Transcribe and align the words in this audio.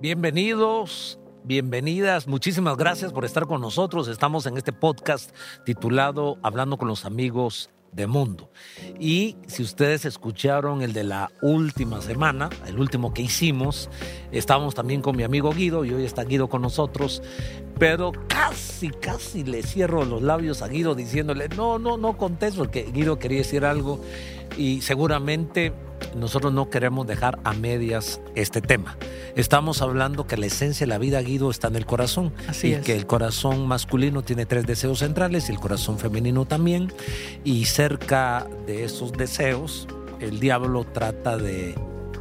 Bienvenidos, 0.00 1.18
bienvenidas, 1.44 2.26
muchísimas 2.26 2.78
gracias 2.78 3.12
por 3.12 3.26
estar 3.26 3.46
con 3.46 3.60
nosotros. 3.60 4.08
Estamos 4.08 4.46
en 4.46 4.56
este 4.56 4.72
podcast 4.72 5.30
titulado 5.66 6.38
Hablando 6.42 6.78
con 6.78 6.88
los 6.88 7.04
amigos 7.04 7.68
de 7.92 8.06
mundo. 8.06 8.50
Y 8.98 9.36
si 9.46 9.62
ustedes 9.62 10.06
escucharon 10.06 10.80
el 10.80 10.94
de 10.94 11.04
la 11.04 11.30
última 11.42 12.00
semana, 12.00 12.48
el 12.66 12.78
último 12.78 13.12
que 13.12 13.20
hicimos, 13.20 13.90
estábamos 14.32 14.74
también 14.74 15.02
con 15.02 15.18
mi 15.18 15.22
amigo 15.22 15.52
Guido 15.52 15.84
y 15.84 15.92
hoy 15.92 16.06
está 16.06 16.24
Guido 16.24 16.48
con 16.48 16.62
nosotros, 16.62 17.22
pero 17.78 18.12
casi, 18.26 18.88
casi 18.88 19.44
le 19.44 19.62
cierro 19.62 20.06
los 20.06 20.22
labios 20.22 20.62
a 20.62 20.68
Guido 20.68 20.94
diciéndole, 20.94 21.50
no, 21.50 21.78
no, 21.78 21.98
no 21.98 22.16
contesto, 22.16 22.60
porque 22.60 22.90
Guido 22.90 23.18
quería 23.18 23.38
decir 23.40 23.66
algo 23.66 24.00
y 24.56 24.80
seguramente 24.80 25.74
nosotros 26.14 26.52
no 26.52 26.70
queremos 26.70 27.06
dejar 27.06 27.38
a 27.44 27.52
medias 27.52 28.20
este 28.34 28.60
tema. 28.60 28.96
Estamos 29.36 29.82
hablando 29.82 30.26
que 30.26 30.36
la 30.36 30.46
esencia 30.46 30.86
de 30.86 30.88
la 30.88 30.98
vida, 30.98 31.20
Guido, 31.20 31.50
está 31.50 31.68
en 31.68 31.76
el 31.76 31.86
corazón. 31.86 32.32
Así 32.48 32.68
y 32.68 32.72
es. 32.74 32.84
que 32.84 32.96
el 32.96 33.06
corazón 33.06 33.66
masculino 33.66 34.22
tiene 34.22 34.46
tres 34.46 34.66
deseos 34.66 35.00
centrales 35.00 35.48
y 35.48 35.52
el 35.52 35.60
corazón 35.60 35.98
femenino 35.98 36.46
también. 36.46 36.92
Y 37.44 37.66
cerca 37.66 38.46
de 38.66 38.84
esos 38.84 39.12
deseos, 39.12 39.86
el 40.20 40.40
diablo 40.40 40.84
trata 40.84 41.36
de 41.36 41.74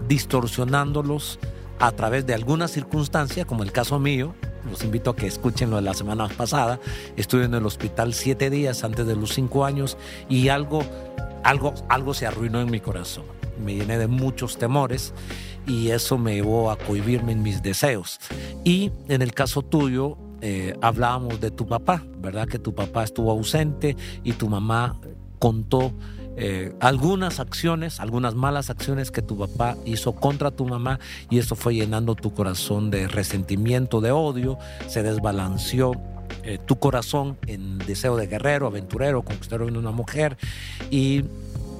distorsionándolos 0.07 1.39
a 1.79 1.91
través 1.93 2.25
de 2.25 2.33
alguna 2.33 2.67
circunstancia, 2.67 3.45
como 3.45 3.63
el 3.63 3.71
caso 3.71 3.99
mío. 3.99 4.35
Los 4.69 4.83
invito 4.83 5.11
a 5.11 5.15
que 5.15 5.25
escuchen 5.25 5.69
lo 5.69 5.77
de 5.77 5.83
la 5.83 5.93
semana 5.93 6.27
pasada. 6.27 6.79
Estuve 7.15 7.45
en 7.45 7.53
el 7.53 7.65
hospital 7.65 8.13
siete 8.13 8.49
días 8.49 8.83
antes 8.83 9.07
de 9.07 9.15
los 9.15 9.33
cinco 9.33 9.65
años 9.65 9.97
y 10.27 10.49
algo, 10.49 10.83
algo, 11.43 11.73
algo 11.87 12.13
se 12.13 12.27
arruinó 12.27 12.59
en 12.61 12.69
mi 12.69 12.81
corazón. 12.81 13.38
Me 13.59 13.75
llené 13.75 13.97
de 13.97 14.07
muchos 14.07 14.57
temores 14.57 15.13
y 15.67 15.89
eso 15.89 16.17
me 16.17 16.35
llevó 16.35 16.71
a 16.71 16.77
cohibirme 16.77 17.31
en 17.31 17.43
mis 17.43 17.61
deseos. 17.61 18.19
Y 18.63 18.91
en 19.07 19.21
el 19.21 19.33
caso 19.33 19.61
tuyo, 19.61 20.17
eh, 20.41 20.75
hablábamos 20.81 21.39
de 21.41 21.51
tu 21.51 21.67
papá, 21.67 22.03
¿verdad? 22.17 22.47
Que 22.47 22.59
tu 22.59 22.73
papá 22.73 23.03
estuvo 23.03 23.31
ausente 23.31 23.95
y 24.23 24.33
tu 24.33 24.47
mamá 24.47 24.99
contó 25.37 25.93
eh, 26.41 26.73
algunas 26.79 27.41
acciones, 27.41 27.99
algunas 27.99 28.33
malas 28.33 28.69
acciones 28.69 29.11
que 29.11 29.21
tu 29.21 29.37
papá 29.37 29.75
hizo 29.85 30.13
contra 30.13 30.51
tu 30.51 30.65
mamá 30.65 30.99
y 31.29 31.37
eso 31.37 31.55
fue 31.55 31.75
llenando 31.75 32.15
tu 32.15 32.33
corazón 32.33 32.89
de 32.91 33.09
resentimiento, 33.09 33.99
de 33.99 34.11
odio, 34.11 34.57
se 34.87 35.03
desbalanceó 35.03 35.91
eh, 36.43 36.57
tu 36.65 36.79
corazón 36.79 37.37
en 37.47 37.77
deseo 37.79 38.15
de 38.15 38.27
guerrero, 38.27 38.67
aventurero, 38.67 39.21
conquistador 39.23 39.69
de 39.69 39.77
una 39.77 39.91
mujer 39.91 40.37
y 40.89 41.25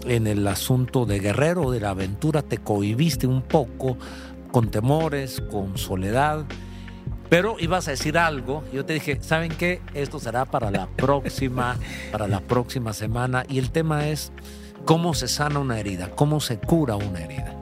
en 0.06 0.28
el 0.28 0.48
asunto 0.48 1.06
de 1.06 1.20
guerrero, 1.20 1.72
de 1.72 1.80
la 1.80 1.92
aventura, 1.92 2.42
te 2.42 2.58
cohibiste 2.58 3.28
un 3.28 3.42
poco 3.42 3.98
con 4.52 4.72
temores, 4.72 5.42
con 5.52 5.78
soledad. 5.78 6.46
Pero 7.30 7.58
ibas 7.60 7.88
a 7.88 7.92
decir 7.92 8.18
algo, 8.18 8.64
yo 8.74 8.86
te 8.86 8.94
dije, 8.94 9.20
¿saben 9.22 9.52
qué? 9.52 9.82
Esto 9.94 10.20
será 10.20 10.46
para 10.46 10.72
la 10.72 10.88
próxima, 10.98 11.78
para 12.12 12.28
la 12.28 12.42
próxima 12.42 12.94
semana. 12.94 13.44
Y 13.48 13.60
el 13.60 13.72
tema 13.72 14.08
es 14.08 14.32
cómo 14.86 15.14
se 15.14 15.28
sana 15.28 15.60
una 15.60 15.80
herida, 15.80 16.10
cómo 16.16 16.40
se 16.40 16.58
cura 16.58 16.96
una 16.96 17.20
herida. 17.22 17.56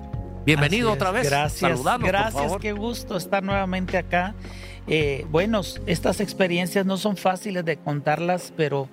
Bienvenido 0.45 0.93
otra 0.93 1.11
vez. 1.11 1.29
Gracias, 1.29 1.59
Saludanos, 1.59 2.07
gracias, 2.07 2.53
qué 2.61 2.71
gusto 2.71 3.17
estar 3.17 3.43
nuevamente 3.43 3.97
acá. 3.97 4.33
Eh, 4.87 5.25
bueno, 5.29 5.59
estas 5.85 6.21
experiencias 6.21 6.85
no 6.85 6.95
son 6.95 7.17
fáciles 7.17 7.65
de 7.65 7.75
contarlas, 7.75 8.53
pero 8.55 8.87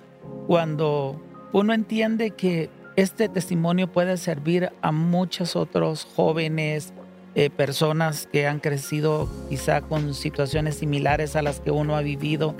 cuando 0.47 1.21
uno 1.53 1.73
entiende 1.73 2.31
que 2.31 2.69
este 2.95 3.29
testimonio 3.29 3.91
puede 3.91 4.17
servir 4.17 4.71
a 4.81 4.91
muchos 4.91 5.55
otros 5.55 6.07
jóvenes, 6.15 6.93
eh, 7.35 7.49
personas 7.49 8.27
que 8.31 8.47
han 8.47 8.59
crecido 8.59 9.29
quizá 9.49 9.81
con 9.81 10.13
situaciones 10.13 10.75
similares 10.77 11.35
a 11.35 11.41
las 11.41 11.59
que 11.59 11.71
uno 11.71 11.97
ha 11.97 12.01
vivido 12.01 12.55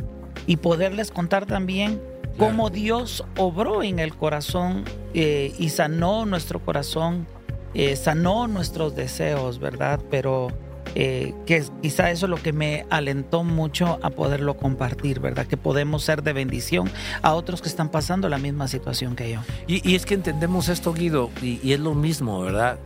y 0.47 0.57
poderles 0.57 1.11
contar 1.11 1.45
también 1.45 2.01
Claro. 2.35 2.51
cómo 2.51 2.69
Dios 2.69 3.23
obró 3.37 3.81
en 3.81 3.99
el 3.99 4.13
corazón 4.13 4.83
eh, 5.13 5.53
y 5.57 5.69
sanó 5.69 6.25
nuestro 6.25 6.59
corazón, 6.59 7.25
eh, 7.73 7.95
sanó 7.95 8.47
nuestros 8.49 8.93
deseos, 8.93 9.59
¿verdad? 9.59 10.01
Pero 10.11 10.49
eh, 10.95 11.33
que 11.45 11.63
quizá 11.81 12.09
eso 12.09 12.25
es 12.25 12.29
lo 12.29 12.37
que 12.37 12.53
me 12.53 12.85
alentó 12.89 13.43
mucho 13.43 13.99
a 14.01 14.09
poderlo 14.09 14.55
compartir, 14.55 15.19
¿verdad? 15.19 15.45
Que 15.45 15.57
podemos 15.57 16.03
ser 16.03 16.23
de 16.23 16.33
bendición 16.33 16.89
a 17.21 17.33
otros 17.33 17.61
que 17.61 17.67
están 17.67 17.89
pasando 17.89 18.29
la 18.29 18.37
misma 18.37 18.67
situación 18.67 19.15
que 19.15 19.33
yo. 19.33 19.41
Y, 19.67 19.95
es 19.95 20.05
que 20.05 20.13
entendemos 20.13 20.69
esto, 20.69 20.93
Guido, 20.93 21.29
y, 21.41 21.59
y 21.61 21.73
es 21.73 21.79
lo 21.79 21.93
mismo, 21.93 22.41
¿verdad? 22.41 22.79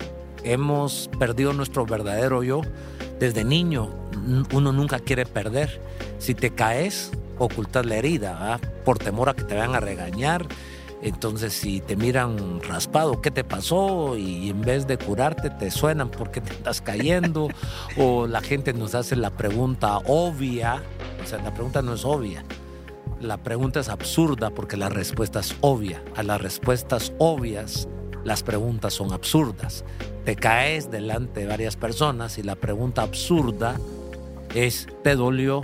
Hemos 0.44 1.10
perdido 1.20 1.54
nuestro 1.54 1.86
verdadero 1.86 2.44
yo. 2.44 2.62
Desde 3.20 3.44
niño, 3.44 3.90
uno 4.54 4.72
nunca 4.72 5.00
quiere 5.00 5.26
perder. 5.26 5.82
Si 6.20 6.34
te 6.34 6.52
caes, 6.52 7.12
ocultas 7.38 7.86
la 7.86 7.96
herida, 7.96 8.34
¿verdad? 8.34 8.62
por 8.86 8.98
temor 8.98 9.30
a 9.30 9.34
que 9.34 9.44
te 9.44 9.56
vayan 9.56 9.76
a 9.76 9.80
regañar. 9.80 10.46
Entonces, 11.02 11.54
si 11.54 11.80
te 11.80 11.96
miran 11.96 12.62
raspado, 12.62 13.22
¿qué 13.22 13.32
te 13.32 13.44
pasó? 13.44 14.18
Y 14.18 14.50
en 14.50 14.62
vez 14.62 14.86
de 14.86 14.98
curarte, 14.98 15.50
te 15.50 15.72
suenan 15.72 16.10
porque 16.10 16.42
te 16.42 16.52
estás 16.52 16.82
cayendo. 16.82 17.48
o 17.98 18.28
la 18.28 18.42
gente 18.42 18.74
nos 18.74 18.96
hace 18.96 19.16
la 19.16 19.30
pregunta 19.32 19.98
obvia. 20.06 20.84
O 21.24 21.28
sea, 21.28 21.42
la 21.42 21.54
pregunta 21.54 21.82
no 21.82 21.94
es 21.94 22.04
obvia. 22.04 22.44
La 23.22 23.38
pregunta 23.38 23.80
es 23.80 23.90
absurda 23.90 24.50
porque 24.50 24.78
la 24.78 24.90
respuesta 24.90 25.40
es 25.40 25.56
obvia. 25.62 26.04
A 26.16 26.24
las 26.24 26.42
respuestas 26.42 27.14
obvias, 27.18 27.88
las 28.26 28.44
preguntas 28.44 28.94
son 28.94 29.14
absurdas. 29.14 29.86
Te 30.26 30.36
caes 30.36 30.92
delante 30.92 31.42
de 31.42 31.48
varias 31.48 31.78
personas 31.78 32.38
y 32.38 32.44
la 32.44 32.56
pregunta 32.56 33.04
absurda 33.04 33.76
es, 34.54 34.88
¿te 35.04 35.16
dolió? 35.16 35.62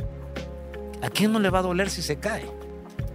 ¿A 1.01 1.09
quién 1.09 1.33
no 1.33 1.39
le 1.39 1.49
va 1.49 1.59
a 1.59 1.63
doler 1.63 1.89
si 1.89 2.01
se 2.01 2.17
cae? 2.17 2.45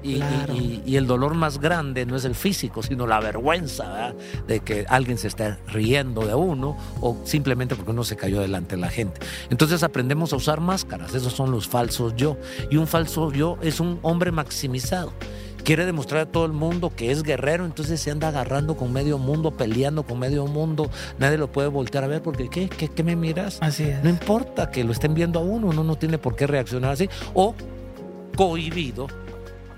Y, 0.02 0.12
y- 0.14 0.16
Claro. 0.18 0.54
y- 0.54 0.82
y 0.86 0.96
el 0.96 1.06
dolor 1.06 1.34
más 1.34 1.58
grande 1.60 2.06
no 2.06 2.16
es 2.16 2.24
el 2.24 2.34
físico, 2.34 2.82
sino 2.82 3.06
la 3.06 3.20
vergüenza 3.20 3.84
¿verdad? 3.88 4.14
de 4.46 4.60
que 4.60 4.86
alguien 4.88 5.18
se 5.18 5.28
esté 5.28 5.56
riendo 5.68 6.26
de 6.26 6.34
uno 6.34 6.76
o 7.00 7.18
simplemente 7.24 7.76
porque 7.76 7.90
uno 7.90 8.04
se 8.04 8.16
cayó 8.16 8.40
delante 8.40 8.76
de 8.76 8.80
la 8.82 8.88
gente. 8.88 9.20
Entonces 9.50 9.82
aprendemos 9.82 10.32
a 10.32 10.36
usar 10.36 10.60
máscaras, 10.60 11.14
esos 11.14 11.32
son 11.32 11.50
los 11.50 11.68
falsos 11.68 12.14
yo. 12.16 12.36
Y 12.70 12.76
un 12.76 12.86
falso 12.86 13.32
yo 13.32 13.58
es 13.62 13.80
un 13.80 13.98
hombre 14.02 14.32
maximizado. 14.32 15.12
Quiere 15.64 15.84
demostrar 15.84 16.22
a 16.22 16.26
todo 16.26 16.46
el 16.46 16.52
mundo 16.52 16.90
que 16.96 17.10
es 17.12 17.22
guerrero, 17.22 17.66
entonces 17.66 18.00
se 18.00 18.10
anda 18.10 18.28
agarrando 18.28 18.76
con 18.78 18.94
medio 18.94 19.18
mundo, 19.18 19.50
peleando 19.50 20.04
con 20.04 20.18
medio 20.18 20.46
mundo. 20.46 20.88
Nadie 21.18 21.36
lo 21.36 21.52
puede 21.52 21.68
voltear 21.68 22.02
a 22.04 22.06
ver 22.06 22.22
porque, 22.22 22.48
¿qué? 22.48 22.70
¿Qué, 22.70 22.88
qué 22.88 23.02
me 23.04 23.14
miras? 23.14 23.58
Así 23.60 23.82
es. 23.84 24.02
No 24.02 24.08
importa 24.08 24.70
que 24.70 24.82
lo 24.84 24.92
estén 24.92 25.12
viendo 25.12 25.38
a 25.38 25.42
uno, 25.42 25.66
uno 25.66 25.84
no 25.84 25.96
tiene 25.96 26.16
por 26.16 26.34
qué 26.34 26.46
reaccionar 26.46 26.92
así. 26.92 27.10
O 27.34 27.54
cohibido, 28.36 29.06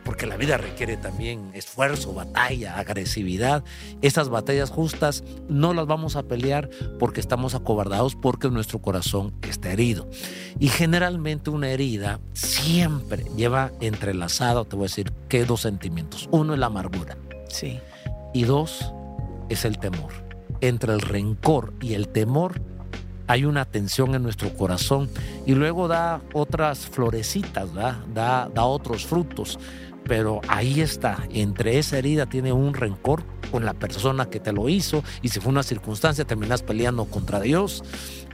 porque 0.05 0.27
la 0.27 0.37
vida 0.37 0.57
requiere 0.57 0.97
también 0.97 1.51
esfuerzo, 1.55 2.13
batalla, 2.13 2.79
agresividad. 2.79 3.63
Esas 4.03 4.29
batallas 4.29 4.71
justas 4.71 5.23
no 5.49 5.75
las 5.75 5.87
vamos 5.87 6.17
a 6.17 6.25
pelear 6.25 6.69
porque 6.99 7.21
estamos 7.21 7.55
acobardados, 7.55 8.17
porque 8.17 8.49
nuestro 8.51 8.81
corazón 8.81 9.33
está 9.43 9.73
herido. 9.73 10.09
Y 10.59 10.69
generalmente 10.69 11.51
una 11.51 11.69
herida 11.71 12.21
siempre 12.33 13.25
lleva 13.37 13.71
entrelazado, 13.81 14.65
te 14.65 14.77
voy 14.77 14.85
a 14.85 14.89
decir, 14.89 15.13
que 15.29 15.45
dos 15.45 15.61
sentimientos. 15.63 16.29
Uno 16.33 16.55
es 16.55 16.59
la 16.59 16.67
amargura 16.67 17.17
Sí. 17.49 17.79
y 18.35 18.45
dos 18.45 18.93
es 19.49 19.65
el 19.65 19.79
temor. 19.79 20.13
Entre 20.61 20.93
el 20.93 21.01
rencor 21.01 21.73
y 21.81 21.95
el 21.95 22.09
temor 22.09 22.61
hay 23.29 23.45
una 23.45 23.65
tensión 23.65 24.15
en 24.15 24.23
nuestro 24.23 24.53
corazón 24.55 25.09
y 25.47 25.55
luego 25.55 25.89
da 25.89 26.21
otras 26.33 26.87
florecitas, 26.87 27.73
¿verdad? 27.73 27.99
Da, 28.13 28.51
da 28.53 28.65
otros 28.65 29.07
frutos. 29.07 29.59
Pero 30.05 30.41
ahí 30.49 30.81
está, 30.81 31.27
entre 31.31 31.79
esa 31.79 31.99
herida 31.99 32.27
tiene 32.27 32.53
un 32.53 32.75
rencor 32.75 33.23
con 33.51 33.65
la 33.65 33.75
persona 33.75 34.27
que 34.27 34.41
te 34.41 34.53
lo 34.53 34.69
hizo 34.69 35.05
y 35.21 35.29
si 35.29 35.39
fue 35.39 35.51
una 35.51 35.63
circunstancia 35.63 36.25
terminas 36.25 36.63
peleando 36.63 37.05
contra 37.05 37.39
Dios 37.39 37.85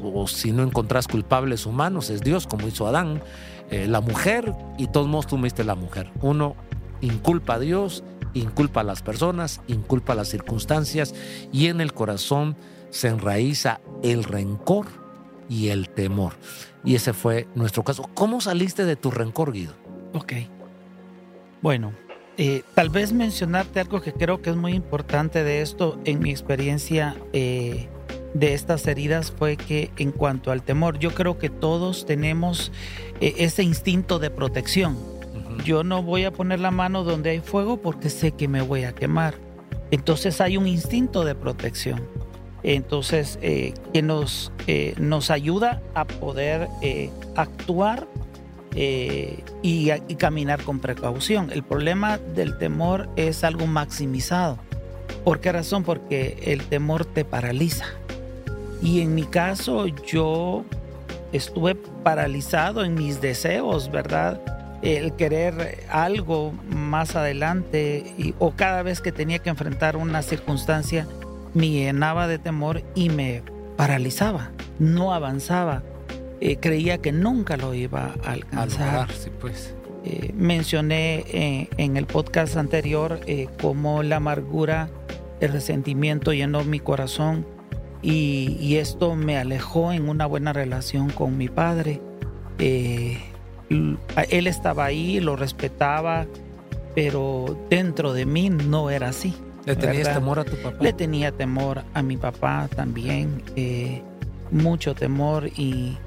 o 0.00 0.26
si 0.28 0.52
no 0.52 0.62
encontrás 0.62 1.08
culpables 1.08 1.66
humanos 1.66 2.08
es 2.08 2.20
Dios 2.20 2.46
como 2.46 2.68
hizo 2.68 2.86
Adán, 2.86 3.20
Eh, 3.70 3.86
la 3.86 4.00
mujer 4.00 4.54
y 4.78 4.86
todos 4.86 5.08
modos 5.08 5.26
tú 5.26 5.38
la 5.62 5.74
mujer. 5.74 6.10
Uno 6.22 6.56
inculpa 7.02 7.54
a 7.54 7.58
Dios, 7.58 8.02
inculpa 8.32 8.80
a 8.80 8.84
las 8.84 9.02
personas, 9.02 9.60
inculpa 9.66 10.14
a 10.14 10.16
las 10.16 10.28
circunstancias 10.28 11.14
y 11.52 11.66
en 11.66 11.82
el 11.82 11.92
corazón 11.92 12.56
se 12.90 13.08
enraiza 13.08 13.80
el 14.02 14.24
rencor 14.24 14.86
y 15.50 15.68
el 15.68 15.90
temor. 15.90 16.32
Y 16.82 16.94
ese 16.94 17.12
fue 17.12 17.46
nuestro 17.54 17.84
caso. 17.84 18.08
¿Cómo 18.14 18.40
saliste 18.40 18.86
de 18.86 18.96
tu 18.96 19.10
rencor, 19.10 19.52
Guido? 19.52 19.74
Bueno, 21.60 21.92
eh, 22.36 22.62
tal 22.74 22.88
vez 22.88 23.12
mencionarte 23.12 23.80
algo 23.80 24.00
que 24.00 24.12
creo 24.12 24.40
que 24.40 24.50
es 24.50 24.56
muy 24.56 24.72
importante 24.72 25.42
de 25.42 25.60
esto 25.60 25.98
en 26.04 26.20
mi 26.20 26.30
experiencia 26.30 27.16
eh, 27.32 27.88
de 28.34 28.54
estas 28.54 28.86
heridas 28.86 29.32
fue 29.32 29.56
que 29.56 29.90
en 29.96 30.12
cuanto 30.12 30.52
al 30.52 30.62
temor, 30.62 30.98
yo 30.98 31.12
creo 31.12 31.38
que 31.38 31.50
todos 31.50 32.06
tenemos 32.06 32.72
eh, 33.20 33.34
ese 33.38 33.62
instinto 33.62 34.18
de 34.18 34.30
protección. 34.30 34.96
Yo 35.64 35.82
no 35.82 36.02
voy 36.02 36.24
a 36.24 36.32
poner 36.32 36.60
la 36.60 36.70
mano 36.70 37.04
donde 37.04 37.30
hay 37.30 37.40
fuego 37.40 37.78
porque 37.78 38.10
sé 38.10 38.32
que 38.32 38.48
me 38.48 38.62
voy 38.62 38.84
a 38.84 38.94
quemar. 38.94 39.34
Entonces 39.90 40.40
hay 40.40 40.56
un 40.56 40.66
instinto 40.66 41.24
de 41.24 41.34
protección. 41.34 42.02
Entonces, 42.62 43.38
eh, 43.40 43.72
que 43.92 44.02
nos, 44.02 44.52
eh, 44.66 44.94
nos 44.98 45.30
ayuda 45.30 45.80
a 45.94 46.04
poder 46.04 46.68
eh, 48.80 49.42
y, 49.60 49.90
caminar 50.14 50.62
con 50.62 50.78
precaución. 50.78 51.50
El 51.50 51.64
problema 51.64 52.16
del 52.18 52.58
temor 52.58 53.08
es 53.16 53.42
algo 53.42 53.66
maximizado. 53.66 54.56
¿Por 55.24 55.40
qué 55.40 55.50
razón? 55.50 55.82
Porque 55.82 56.38
el 56.44 56.62
temor 56.62 57.04
te 57.04 57.24
paraliza. 57.24 57.86
Y 58.80 59.00
en 59.00 59.16
mi 59.16 59.24
caso, 59.24 59.88
yo 59.88 60.64
estuve 61.32 61.74
paralizado 61.74 62.84
en 62.84 62.94
mis 62.94 63.20
deseos, 63.20 63.90
¿verdad? 63.90 64.40
El 64.80 65.12
querer 65.14 65.84
algo 65.90 66.52
más 66.68 67.16
adelante 67.16 68.32
o 68.38 68.52
cada 68.52 68.84
vez 68.84 69.00
que 69.00 69.10
tenía 69.10 69.40
que 69.40 69.50
enfrentar 69.50 69.96
una 69.96 70.22
circunstancia 70.22 71.08
me 71.52 71.68
llenaba 71.68 72.28
de 72.28 72.38
temor 72.38 72.84
y 72.94 73.08
me 73.08 73.42
paralizaba, 73.76 74.52
no 74.78 75.12
avanzaba. 75.12 75.82
Eh, 76.40 76.56
creía 76.60 76.98
que 76.98 77.12
nunca 77.12 77.56
lo 77.56 77.74
iba 77.74 78.14
a 78.24 78.32
alcanzar. 78.32 79.08
pues. 79.40 79.74
Eh, 80.04 80.32
mencioné 80.34 81.24
eh, 81.32 81.68
en 81.76 81.96
el 81.96 82.06
podcast 82.06 82.56
anterior 82.56 83.20
cómo 83.60 84.02
la 84.02 84.16
amargura, 84.16 84.88
el 85.40 85.52
resentimiento 85.52 86.32
llenó 86.32 86.64
mi 86.64 86.80
corazón 86.80 87.44
y, 88.00 88.76
esto 88.76 89.16
me 89.16 89.36
alejó 89.36 89.92
en 89.92 90.08
una 90.08 90.26
buena 90.26 90.52
relación 90.52 91.10
con 91.10 91.36
mi 91.36 91.48
padre. 91.48 92.00
él 92.58 93.18
estaba 94.46 94.84
ahí, 94.84 95.18
lo 95.18 95.34
respetaba, 95.34 96.26
pero 96.94 97.56
dentro 97.68 98.12
de 98.12 98.24
mí 98.24 98.50
no 98.50 98.90
era 98.90 99.08
así. 99.08 99.34
¿Le 99.68 99.76
tenías 99.76 100.14
temor 100.14 100.38
a 100.38 100.44
tu 100.44 100.56
papá? 100.56 100.78
Le 100.80 100.92
tenía 100.92 101.30
temor 101.30 101.82
a 101.92 102.02
mi 102.02 102.16
papá 102.16 102.68
también, 102.74 103.42
eh, 103.54 104.02
mucho 104.50 104.94
temor 104.94 105.46
y, 105.46 105.98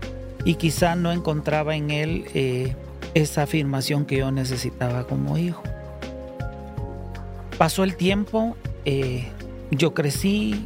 y, 0.46 0.56
quizá 0.56 0.96
no 0.96 1.12
encontraba 1.12 1.76
en 1.76 1.92
él 1.92 2.26
eh, 2.34 2.76
esa 3.14 3.44
afirmación 3.44 4.06
que 4.06 4.18
yo 4.18 4.32
necesitaba 4.32 5.06
como 5.06 5.38
hijo. 5.38 5.64
Pasó 7.58 7.84
el 7.84 7.96
tiempo, 7.96 8.56
eh, 8.86 9.28
yo 9.70 9.94
crecí, 9.94 10.66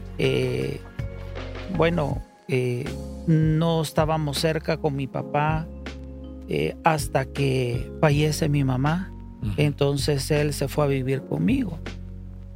bueno, 1.77 2.21
no 3.27 3.81
estábamos 3.81 4.39
cerca 4.39 4.77
con 4.77 4.95
mi 4.95 5.07
papá 5.07 5.67
hasta 6.83 7.25
que 7.25 7.91
fallece 7.99 8.47
mi 8.47 8.63
mamá, 8.63 9.11
entonces 9.57 10.31
él 10.31 10.53
se 10.53 10.67
fue 10.67 10.85
a 10.85 10.87
vivir 10.87 11.21
conmigo. 11.23 11.79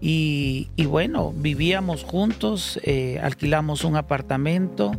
Y, 0.02 0.70
bueno, 0.86 1.34
vivíamos 1.36 2.04
juntos, 2.04 2.80
eh, 2.84 3.20
alquilamos 3.22 3.84
un 3.84 3.98
apartamento, 3.98 4.92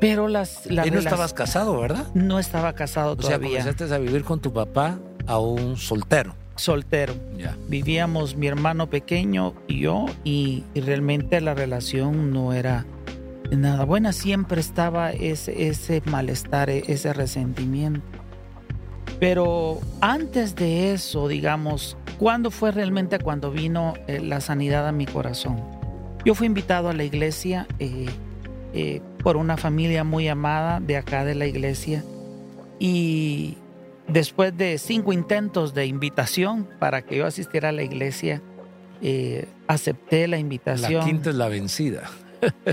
pero 0.00 0.28
las... 0.28 0.66
y 0.66 0.74
no 0.74 0.98
estabas 0.98 1.32
casado, 1.32 1.80
¿verdad? 1.80 2.06
No 2.14 2.38
estaba 2.38 2.72
casado 2.74 3.12
o 3.12 3.16
todavía. 3.16 3.62
Sea, 3.62 3.72
comenzaste 3.72 3.94
a 3.94 3.98
vivir 3.98 4.24
con 4.24 4.40
tu 4.40 4.52
papá 4.52 4.98
a 5.26 5.38
un 5.38 5.76
soltero. 5.76 6.34
Soltero. 6.56 7.14
Ya. 7.36 7.56
Vivíamos 7.68 8.36
mi 8.36 8.46
hermano 8.46 8.88
pequeño 8.88 9.54
y 9.66 9.80
yo, 9.80 10.06
y, 10.24 10.64
realmente 10.74 11.40
la 11.40 11.54
relación 11.54 12.32
no 12.32 12.52
era 12.52 12.86
nada 13.50 13.84
buena. 13.84 14.12
Siempre 14.12 14.60
estaba 14.60 15.10
ese, 15.10 15.68
ese 15.68 16.02
malestar, 16.06 16.70
ese 16.70 17.12
resentimiento. 17.12 18.02
Pero 19.20 19.80
antes 20.00 20.56
de 20.56 20.92
eso, 20.92 21.28
digamos, 21.28 21.96
¿Cuándo 22.18 22.50
fue 22.50 22.70
realmente 22.70 23.18
cuando 23.18 23.50
vino 23.50 23.92
eh, 24.06 24.20
la 24.20 24.40
sanidad 24.40 24.88
a 24.88 24.92
mi 24.92 25.04
corazón? 25.04 25.62
Yo 26.24 26.34
fui 26.34 26.46
invitado 26.46 26.88
a 26.88 26.94
la 26.94 27.04
iglesia 27.04 27.66
eh, 27.78 28.06
eh, 28.76 29.00
por 29.22 29.36
una 29.36 29.56
familia 29.56 30.04
muy 30.04 30.28
amada 30.28 30.80
de 30.80 30.96
acá 30.96 31.24
de 31.24 31.34
la 31.34 31.46
iglesia 31.46 32.04
y 32.78 33.56
después 34.08 34.56
de 34.56 34.78
cinco 34.78 35.12
intentos 35.12 35.74
de 35.74 35.86
invitación 35.86 36.68
para 36.78 37.02
que 37.02 37.16
yo 37.16 37.26
asistiera 37.26 37.70
a 37.70 37.72
la 37.72 37.82
iglesia, 37.82 38.42
acepté 39.66 40.26
la 40.26 40.38
invitación. 40.38 41.00
La 41.00 41.04
quinta 41.04 41.30
es 41.30 41.36
la 41.36 41.48
vencida. 41.48 42.10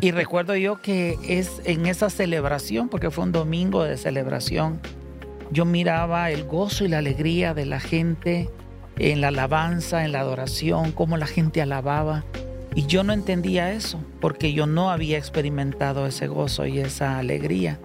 y 0.02 0.12
recuerdo 0.12 0.56
yo 0.56 0.82
que 0.82 1.18
es 1.28 1.62
en 1.66 1.86
esa 1.86 2.10
celebración, 2.10 2.90
porque 2.90 3.12
fue 3.12 3.24
un 3.24 3.32
domingo 3.32 3.84
de 3.84 3.98
celebración, 3.98 4.80
yo 5.52 5.66
miraba 5.66 6.32
el 6.32 6.46
gozo 6.46 6.86
y 6.86 6.88
la 6.88 7.00
alegría 7.00 7.54
de 7.54 7.66
la 7.66 7.80
gente 7.80 8.50
en 8.98 9.22
la 9.22 9.30
alabanza, 9.30 10.06
en 10.06 10.12
la 10.12 10.20
adoración, 10.20 10.92
cómo 10.92 11.18
la 11.18 11.28
gente 11.28 11.62
alababa. 11.62 12.24
Y 12.76 12.86
yo 12.86 13.04
no 13.04 13.14
entendía 13.14 13.72
eso, 13.72 14.00
porque 14.20 14.54
yo 14.54 14.66
no 14.66 14.90
había 14.90 15.18
experimentado 15.18 16.08
ese 16.08 16.28
gozo 16.28 16.66
y 16.66 16.80
esa 16.80 17.20
alegría. 17.20 17.80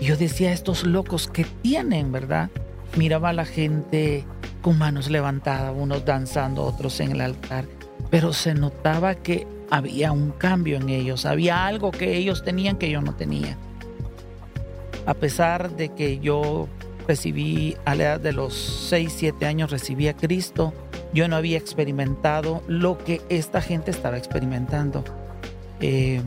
Yo 0.00 0.16
decía, 0.16 0.52
estos 0.52 0.84
locos 0.84 1.28
que 1.28 1.44
tienen, 1.62 2.12
¿verdad? 2.12 2.50
Miraba 2.96 3.30
a 3.30 3.32
la 3.34 3.44
gente 3.44 4.24
con 4.62 4.78
manos 4.78 5.10
levantadas, 5.10 5.74
unos 5.76 6.04
danzando, 6.04 6.64
otros 6.64 6.98
en 7.00 7.12
el 7.12 7.20
altar, 7.20 7.66
pero 8.10 8.32
se 8.32 8.54
notaba 8.54 9.14
que 9.14 9.46
había 9.70 10.12
un 10.12 10.30
cambio 10.32 10.76
en 10.76 10.88
ellos, 10.88 11.26
había 11.26 11.66
algo 11.66 11.90
que 11.90 12.16
ellos 12.16 12.44
tenían 12.44 12.76
que 12.76 12.90
yo 12.90 13.00
no 13.00 13.14
tenía. 13.14 13.56
A 15.06 15.14
pesar 15.14 15.74
de 15.76 15.88
que 15.90 16.20
yo 16.20 16.68
recibí 17.08 17.76
a 17.84 17.94
la 17.94 18.04
edad 18.04 18.20
de 18.20 18.32
los 18.32 18.54
6, 18.88 19.12
7 19.16 19.46
años, 19.46 19.70
recibí 19.70 20.08
a 20.08 20.14
Cristo. 20.14 20.72
Yo 21.12 21.28
no 21.28 21.36
había 21.36 21.58
experimentado 21.58 22.62
lo 22.66 22.98
que 22.98 23.20
esta 23.28 23.60
gente 23.60 23.90
estaba 23.90 24.16
experimentando. 24.16 25.04
Eh, 25.80 26.22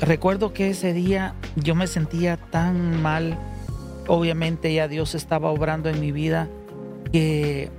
recuerdo 0.00 0.52
que 0.52 0.70
ese 0.70 0.92
día 0.92 1.34
yo 1.56 1.74
me 1.74 1.86
sentía 1.86 2.36
tan 2.36 3.00
mal, 3.00 3.38
obviamente 4.06 4.72
ya 4.74 4.88
Dios 4.88 5.14
estaba 5.14 5.50
obrando 5.50 5.88
en 5.88 6.00
mi 6.00 6.12
vida, 6.12 6.48
que 7.12 7.70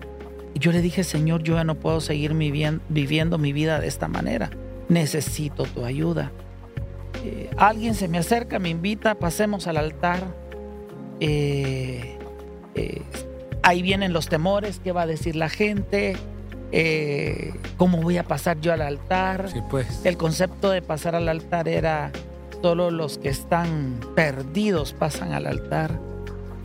yo 0.55 0.71
le 0.71 0.81
dije, 0.81 1.03
Señor, 1.03 1.43
yo 1.43 1.55
ya 1.55 1.63
no 1.63 1.75
puedo 1.75 1.99
seguir 2.01 2.33
viviendo 2.33 3.37
mi 3.37 3.53
vida 3.53 3.79
de 3.79 3.87
esta 3.87 4.07
manera. 4.07 4.51
Necesito 4.89 5.63
tu 5.63 5.85
ayuda. 5.85 6.31
Eh, 7.25 7.49
alguien 7.57 7.95
se 7.95 8.07
me 8.07 8.17
acerca, 8.17 8.59
me 8.59 8.69
invita, 8.69 9.15
pasemos 9.15 9.67
al 9.67 9.77
altar. 9.77 10.23
Eh, 11.19 12.17
eh, 12.75 13.01
ahí 13.63 13.81
vienen 13.81 14.13
los 14.13 14.27
temores, 14.27 14.79
qué 14.83 14.91
va 14.91 15.03
a 15.03 15.07
decir 15.07 15.35
la 15.35 15.49
gente, 15.49 16.15
eh, 16.71 17.53
cómo 17.77 18.01
voy 18.01 18.17
a 18.17 18.23
pasar 18.23 18.59
yo 18.59 18.73
al 18.73 18.81
altar. 18.81 19.47
pues. 19.69 20.01
El 20.03 20.17
concepto 20.17 20.69
de 20.69 20.81
pasar 20.81 21.15
al 21.15 21.27
altar 21.29 21.67
era 21.67 22.11
solo 22.61 22.91
los 22.91 23.17
que 23.17 23.29
están 23.29 23.99
perdidos 24.15 24.93
pasan 24.93 25.33
al 25.33 25.47
altar. 25.47 25.99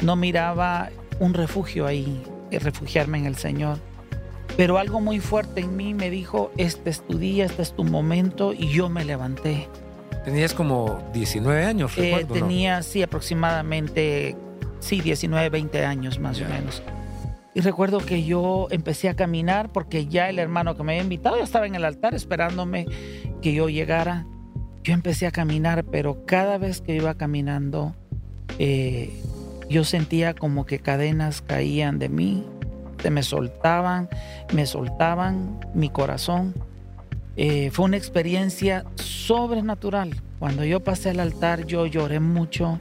No 0.03 0.17
miraba 0.17 0.91
un 1.19 1.35
refugio 1.35 1.87
ahí, 1.87 2.23
refugiarme 2.51 3.19
en 3.19 3.27
el 3.27 3.37
Señor. 3.37 3.79
Pero 4.57 4.79
algo 4.79 5.01
muy 5.01 5.21
fuerte 5.21 5.61
en 5.61 5.77
mí 5.77 5.95
me 5.95 6.11
dijo, 6.11 6.51
este 6.57 6.91
es 6.91 7.07
tu 7.07 7.19
día, 7.19 7.45
este 7.45 7.63
es 7.63 7.73
tu 7.73 7.85
momento, 7.85 8.53
y 8.53 8.69
yo 8.69 8.89
me 8.89 9.05
levanté. 9.05 9.69
Tenías 10.25 10.53
como 10.53 11.03
19 11.13 11.65
años, 11.65 11.93
eh, 11.97 12.03
recuerdo, 12.03 12.35
Tenía, 12.35 12.83
sí, 12.83 13.03
aproximadamente 13.03 14.37
Sí, 14.81 15.01
19, 15.01 15.51
20 15.51 15.85
años 15.85 16.19
más 16.19 16.41
o 16.41 16.45
menos. 16.45 16.83
Y 17.55 17.61
recuerdo 17.61 17.99
que 17.99 18.25
yo 18.25 18.69
empecé 18.71 19.09
a 19.09 19.15
caminar 19.15 19.73
porque 19.73 20.07
ya 20.07 20.29
el 20.29 20.39
hermano 20.39 20.77
que 20.77 20.85
me 20.85 20.93
había 20.93 21.03
invitado 21.03 21.37
ya 21.37 21.43
estaba 21.43 21.67
en 21.67 21.75
el 21.75 21.85
altar 21.85 22.15
esperándome 22.15 22.87
que 23.43 23.53
yo 23.53 23.69
llegara. 23.69 24.27
Yo 24.85 24.95
empecé 24.95 25.27
a 25.27 25.33
caminar, 25.33 25.85
pero 25.85 26.25
cada 26.25 26.59
vez 26.59 26.81
que 26.81 26.95
iba 26.95 27.15
caminando, 27.15 27.97
eh, 28.59 29.11
yo 29.69 29.85
sentía 29.85 30.35
como 30.35 30.67
que 30.67 30.79
cadenas 30.79 31.43
caían 31.43 31.99
de 31.99 32.09
mí, 32.09 32.47
se 33.03 33.11
me 33.11 33.23
soltaban, 33.23 34.09
me 34.53 34.67
soltaban 34.67 35.59
mi 35.75 35.91
corazón. 35.91 36.55
Eh, 37.37 37.71
fue 37.73 37.87
una 37.87 37.97
experiencia 37.97 38.85
sobrenatural. 38.97 40.15
Cuando 40.39 40.65
yo 40.65 40.81
pasé 40.81 41.11
al 41.11 41.21
altar, 41.21 41.67
yo 41.67 41.87
lloré 41.87 42.21
mucho 42.21 42.79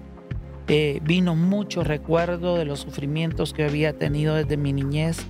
eh, 0.70 1.00
vino 1.02 1.34
mucho 1.34 1.86
recuerdo 1.86 2.58
de 2.58 2.66
los 2.66 2.82
sufrimientos 2.82 3.54
que 3.54 3.64
había 3.64 3.94
tenido 3.94 4.36
desde 4.36 4.58
mi 4.58 4.74
niñez, 4.74 5.26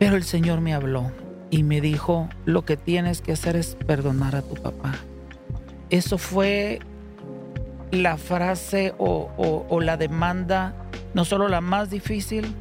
pero 0.00 0.16
el 0.16 0.24
Señor 0.24 0.60
me 0.60 0.74
habló 0.74 1.12
y 1.50 1.62
me 1.62 1.80
dijo, 1.80 2.28
lo 2.44 2.64
que 2.64 2.76
tienes 2.76 3.20
que 3.20 3.32
hacer 3.32 3.54
es 3.54 3.76
perdonar 3.86 4.34
a 4.34 4.42
tu 4.42 4.54
papá. 4.54 4.94
Eso 5.90 6.18
fue 6.18 6.80
la 7.92 8.16
frase 8.16 8.94
o, 8.98 9.78
la 9.80 9.96
demanda, 9.96 10.74
no 11.14 11.24
solo 11.24 11.46
la 11.46 11.60
más 11.60 11.90
difícil, 11.90 12.52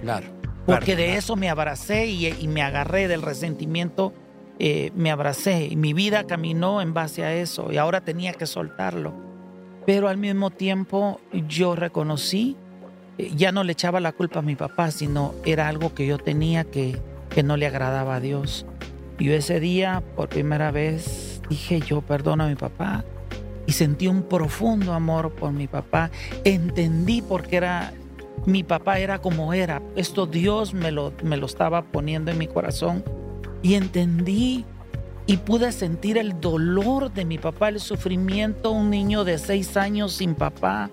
claro, 0.00 0.26
porque 0.66 0.96
de 0.96 1.16
eso 1.16 1.36
me 1.36 1.48
abracé 1.48 2.06
y, 2.06 2.48
me 2.48 2.62
agarré 2.62 3.06
del 3.06 3.22
resentimiento, 3.22 4.12
eh, 4.58 4.90
me 4.96 5.12
abracé 5.12 5.66
y 5.66 5.76
mi 5.76 5.92
vida 5.92 6.26
caminó 6.26 6.82
en 6.82 6.92
base 6.92 7.22
a 7.24 7.32
eso 7.34 7.70
y 7.70 7.76
ahora 7.76 8.00
tenía 8.00 8.32
que 8.32 8.46
soltarlo 8.46 9.29
pero 9.86 10.08
al 10.08 10.16
mismo 10.16 10.50
tiempo 10.50 11.20
yo 11.48 11.74
reconocí, 11.76 12.56
eh, 13.18 13.30
ya 13.34 13.52
no 13.52 13.64
le 13.64 13.72
echaba 13.72 14.00
la 14.00 14.12
culpa 14.12 14.40
a 14.40 14.42
mi 14.42 14.56
papá, 14.56 14.90
sino 14.90 15.34
era 15.44 15.68
algo 15.68 15.94
que 15.94 16.06
yo 16.06 16.18
tenía 16.18 16.64
que, 16.64 17.00
que 17.28 17.42
no 17.42 17.56
le 17.56 17.66
agradaba 17.66 18.16
a 18.16 18.20
Dios. 18.20 18.66
Yo 19.18 19.34
ese 19.34 19.60
día, 19.60 20.02
por 20.16 20.28
primera 20.28 20.70
vez, 20.70 21.42
dije 21.48 21.80
yo, 21.80 22.00
perdono 22.00 22.44
a 22.44 22.48
mi 22.48 22.56
papá. 22.56 23.04
Y 23.66 23.72
sentí 23.72 24.06
un 24.06 24.22
profundo 24.22 24.94
amor 24.94 25.32
por 25.32 25.52
mi 25.52 25.68
papá. 25.68 26.10
Entendí 26.44 27.22
por 27.22 27.46
qué 27.46 27.56
era 27.56 27.92
mi 28.46 28.62
papá 28.62 28.98
era 28.98 29.20
como 29.20 29.52
era. 29.52 29.82
Esto 29.96 30.26
Dios 30.26 30.72
me 30.72 30.90
lo, 30.90 31.12
me 31.22 31.36
lo 31.36 31.46
estaba 31.46 31.82
poniendo 31.82 32.30
en 32.30 32.38
mi 32.38 32.46
corazón. 32.46 33.04
Y 33.62 33.74
entendí 33.74 34.64
y 35.30 35.36
pude 35.36 35.70
sentir 35.70 36.18
el 36.18 36.40
dolor 36.40 37.12
de 37.12 37.24
mi 37.24 37.38
papá, 37.38 37.68
el 37.68 37.78
sufrimiento, 37.78 38.72
un 38.72 38.90
niño 38.90 39.22
de 39.22 39.38
seis 39.38 39.76
años 39.76 40.14
sin 40.14 40.34
papá, 40.34 40.90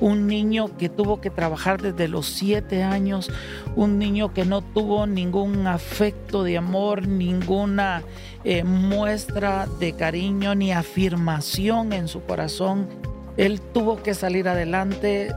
un 0.00 0.28
niño 0.28 0.76
que 0.78 0.88
tuvo 0.88 1.20
que 1.20 1.28
trabajar 1.28 1.82
desde 1.82 2.06
los 2.06 2.26
siete 2.26 2.84
años, 2.84 3.32
un 3.74 3.98
niño 3.98 4.32
que 4.32 4.44
no 4.44 4.62
tuvo 4.62 5.08
ningún 5.08 5.66
afecto 5.66 6.44
de 6.44 6.56
amor, 6.56 7.08
ninguna 7.08 8.04
eh, 8.44 8.62
muestra 8.62 9.66
de 9.80 9.92
cariño 9.94 10.54
ni 10.54 10.70
afirmación 10.70 11.92
en 11.92 12.06
su 12.06 12.22
corazón. 12.22 12.86
Él 13.36 13.60
tuvo 13.60 14.04
que 14.04 14.14
salir 14.14 14.46
adelante, 14.46 15.34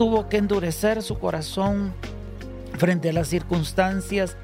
tuvo 0.00 0.28
que 0.28 0.38
endurecer 0.38 1.04
su 1.04 1.20
corazón 1.20 1.92
frente 2.78 3.10
a 3.10 3.12
las 3.12 3.28
circunstancias. 3.28 4.36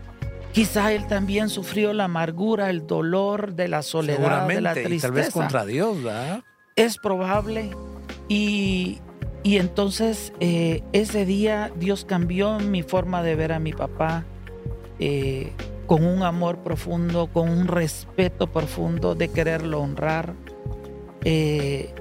Quizá 0.52 0.92
él 0.92 1.06
también 1.06 1.48
sufrió 1.48 1.92
la 1.92 2.04
amargura, 2.04 2.70
el 2.70 2.86
dolor 2.86 3.54
de 3.54 3.68
la 3.68 3.82
soledad, 3.82 4.46
de 4.46 4.60
la 4.60 4.72
tristeza. 4.72 5.08
tal 5.08 5.12
vez 5.12 5.30
contra 5.30 5.66
Dios, 5.66 6.02
¿verdad? 6.02 6.42
Es 6.74 6.98
probable. 6.98 7.70
Y, 8.28 8.98
y 9.42 9.56
entonces 9.58 10.32
eh, 10.40 10.82
ese 10.92 11.24
día 11.26 11.70
Dios 11.76 12.04
cambió 12.04 12.58
mi 12.58 12.82
forma 12.82 13.22
de 13.22 13.36
ver 13.36 13.52
a 13.52 13.58
mi 13.58 13.72
papá 13.72 14.24
eh, 14.98 15.52
con 15.86 16.04
un 16.04 16.22
amor 16.22 16.58
profundo, 16.58 17.28
con 17.32 17.48
un 17.48 17.66
respeto 17.66 18.46
profundo 18.48 19.14
de 19.14 19.28
quererlo 19.28 19.80
honrar. 19.80 20.34
Eh, 21.24 21.94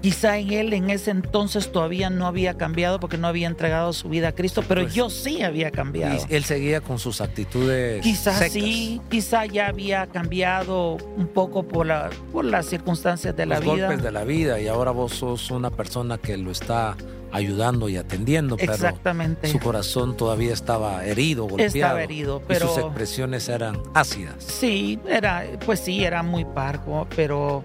Quizá 0.00 0.38
en 0.38 0.52
él 0.52 0.72
en 0.72 0.90
ese 0.90 1.10
entonces 1.10 1.72
todavía 1.72 2.08
no 2.08 2.26
había 2.26 2.54
cambiado 2.54 3.00
porque 3.00 3.18
no 3.18 3.26
había 3.26 3.46
entregado 3.46 3.92
su 3.92 4.08
vida 4.08 4.28
a 4.28 4.32
Cristo, 4.32 4.62
pero 4.66 4.82
pues 4.82 4.94
yo 4.94 5.10
sí 5.10 5.42
había 5.42 5.70
cambiado. 5.70 6.24
Y 6.28 6.34
él 6.34 6.44
seguía 6.44 6.80
con 6.80 6.98
sus 6.98 7.20
actitudes. 7.20 8.02
Quizá 8.02 8.48
sí, 8.48 9.00
quizá 9.10 9.44
ya 9.46 9.68
había 9.68 10.06
cambiado 10.06 10.96
un 11.16 11.26
poco 11.28 11.64
por, 11.64 11.86
la, 11.86 12.10
por 12.32 12.44
las 12.44 12.66
circunstancias 12.66 13.36
de 13.36 13.46
la 13.46 13.60
vida. 13.60 13.72
Los 13.72 13.80
golpes 13.80 14.02
de 14.02 14.10
la 14.10 14.24
vida 14.24 14.60
y 14.60 14.68
ahora 14.68 14.90
vos 14.90 15.12
sos 15.12 15.50
una 15.50 15.70
persona 15.70 16.16
que 16.16 16.36
lo 16.36 16.50
está 16.50 16.96
ayudando 17.32 17.88
y 17.88 17.96
atendiendo, 17.96 18.56
pero 18.56 18.72
Exactamente. 18.72 19.48
su 19.48 19.58
corazón 19.60 20.16
todavía 20.16 20.52
estaba 20.52 21.04
herido, 21.04 21.44
golpeado. 21.44 21.74
Estaba 21.74 22.02
herido, 22.02 22.42
pero... 22.46 22.66
Y 22.66 22.68
sus 22.68 22.78
expresiones 22.78 23.48
eran 23.48 23.78
ácidas. 23.94 24.42
Sí, 24.42 24.98
era, 25.06 25.44
pues 25.64 25.80
sí, 25.80 26.02
era 26.02 26.22
muy 26.22 26.44
parco, 26.44 27.06
pero... 27.14 27.64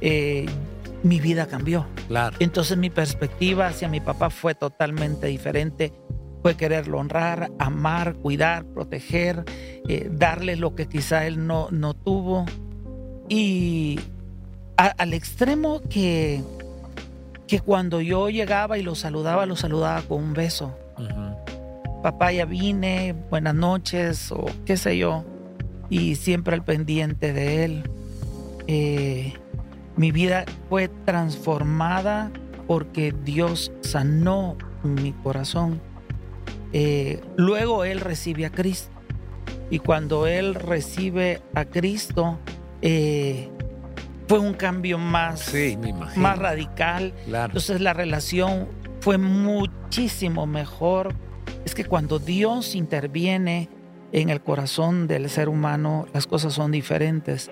Eh, 0.00 0.46
mi 1.06 1.20
vida 1.20 1.46
cambió. 1.46 1.86
Claro. 2.08 2.36
Entonces 2.40 2.76
mi 2.76 2.90
perspectiva 2.90 3.68
hacia 3.68 3.88
mi 3.88 4.00
papá 4.00 4.28
fue 4.28 4.54
totalmente 4.54 5.28
diferente. 5.28 5.92
Fue 6.42 6.56
quererlo 6.56 6.98
honrar, 6.98 7.50
amar, 7.58 8.14
cuidar, 8.16 8.64
proteger, 8.66 9.44
eh, 9.88 10.08
darle 10.12 10.56
lo 10.56 10.74
que 10.74 10.86
quizá 10.86 11.26
él 11.26 11.46
no, 11.46 11.68
no 11.70 11.94
tuvo. 11.94 12.44
Y 13.28 13.98
al 14.76 15.14
extremo 15.14 15.80
que, 15.88 16.42
que 17.46 17.60
cuando 17.60 18.00
yo 18.00 18.28
llegaba 18.28 18.78
y 18.78 18.82
lo 18.82 18.94
saludaba, 18.94 19.46
lo 19.46 19.56
saludaba 19.56 20.02
con 20.02 20.22
un 20.22 20.34
beso. 20.34 20.76
Papá, 22.02 22.32
ya 22.32 22.44
vine, 22.44 23.14
buenas 23.30 23.54
noches 23.54 24.30
o 24.30 24.46
qué 24.64 24.76
sé 24.76 24.98
yo. 24.98 25.24
Y 25.88 26.16
siempre 26.16 26.54
al 26.54 26.64
pendiente 26.64 27.32
de 27.32 27.64
él. 27.64 27.90
Eh, 28.68 29.34
mi 29.96 30.12
vida 30.12 30.44
fue 30.68 30.88
transformada 30.88 32.30
porque 32.66 33.14
Dios 33.24 33.72
sanó 33.80 34.56
mi 34.82 35.12
corazón. 35.12 35.80
Eh, 36.72 37.22
luego 37.36 37.84
Él 37.84 38.00
recibe 38.00 38.44
a 38.46 38.50
Cristo. 38.50 38.90
Y 39.70 39.78
cuando 39.78 40.26
Él 40.26 40.54
recibe 40.54 41.40
a 41.54 41.64
Cristo, 41.64 42.38
eh, 42.82 43.48
fue 44.28 44.38
un 44.38 44.54
cambio 44.54 44.98
más, 44.98 45.52
más 46.16 46.38
radical. 46.38 47.14
Entonces 47.26 47.80
la 47.80 47.94
relación 47.94 48.68
fue 49.00 49.18
muchísimo 49.18 50.46
mejor. 50.46 51.14
Es 51.64 51.74
que 51.74 51.84
cuando 51.84 52.18
Dios 52.18 52.74
interviene 52.74 53.68
en 54.12 54.28
el 54.28 54.40
corazón 54.40 55.06
del 55.06 55.30
ser 55.30 55.48
humano, 55.48 56.06
las 56.12 56.26
cosas 56.26 56.52
son 56.52 56.70
diferentes. 56.70 57.50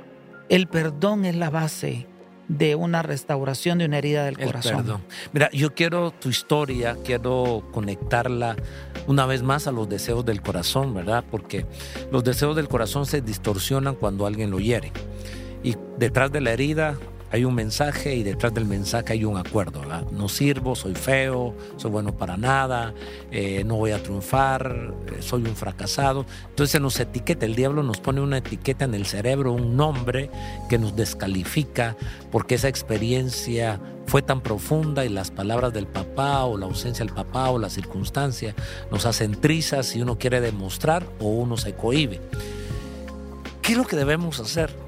El 0.48 0.66
perdón 0.68 1.24
es 1.24 1.36
la 1.36 1.50
base 1.50 2.06
de 2.48 2.74
una 2.74 3.02
restauración 3.02 3.78
de 3.78 3.86
una 3.86 3.98
herida 3.98 4.24
del 4.24 4.38
corazón. 4.38 5.02
Mira, 5.32 5.50
yo 5.52 5.74
quiero 5.74 6.10
tu 6.10 6.28
historia, 6.28 6.96
quiero 7.04 7.68
conectarla 7.72 8.56
una 9.06 9.26
vez 9.26 9.42
más 9.42 9.66
a 9.66 9.72
los 9.72 9.88
deseos 9.88 10.24
del 10.24 10.42
corazón, 10.42 10.94
¿verdad? 10.94 11.24
Porque 11.30 11.66
los 12.10 12.24
deseos 12.24 12.56
del 12.56 12.68
corazón 12.68 13.06
se 13.06 13.20
distorsionan 13.20 13.94
cuando 13.94 14.26
alguien 14.26 14.50
lo 14.50 14.60
hiere. 14.60 14.92
Y 15.62 15.76
detrás 15.98 16.30
de 16.32 16.40
la 16.40 16.52
herida 16.52 16.98
hay 17.34 17.44
un 17.44 17.56
mensaje 17.56 18.14
y 18.14 18.22
detrás 18.22 18.54
del 18.54 18.64
mensaje 18.64 19.14
hay 19.14 19.24
un 19.24 19.36
acuerdo. 19.36 19.82
No 20.12 20.28
sirvo, 20.28 20.76
soy 20.76 20.94
feo, 20.94 21.52
soy 21.76 21.90
bueno 21.90 22.16
para 22.16 22.36
nada, 22.36 22.94
eh, 23.32 23.64
no 23.64 23.74
voy 23.74 23.90
a 23.90 24.00
triunfar, 24.00 24.94
eh, 25.08 25.16
soy 25.18 25.42
un 25.42 25.56
fracasado. 25.56 26.26
Entonces 26.50 26.80
nos 26.80 27.00
etiqueta, 27.00 27.44
el 27.44 27.56
diablo 27.56 27.82
nos 27.82 27.98
pone 27.98 28.20
una 28.20 28.38
etiqueta 28.38 28.84
en 28.84 28.94
el 28.94 29.04
cerebro, 29.04 29.52
un 29.52 29.76
nombre 29.76 30.30
que 30.68 30.78
nos 30.78 30.94
descalifica 30.94 31.96
porque 32.30 32.54
esa 32.54 32.68
experiencia 32.68 33.80
fue 34.06 34.22
tan 34.22 34.40
profunda 34.40 35.04
y 35.04 35.08
las 35.08 35.32
palabras 35.32 35.72
del 35.72 35.88
papá 35.88 36.44
o 36.44 36.56
la 36.56 36.66
ausencia 36.66 37.04
del 37.04 37.16
papá 37.16 37.50
o 37.50 37.58
la 37.58 37.68
circunstancia 37.68 38.54
nos 38.92 39.06
hacen 39.06 39.40
trizas 39.40 39.96
y 39.96 40.02
uno 40.02 40.18
quiere 40.20 40.40
demostrar 40.40 41.04
o 41.18 41.30
uno 41.30 41.56
se 41.56 41.74
cohibe. 41.74 42.20
¿Qué 43.60 43.72
es 43.72 43.78
lo 43.78 43.86
que 43.86 43.96
debemos 43.96 44.38
hacer? 44.38 44.83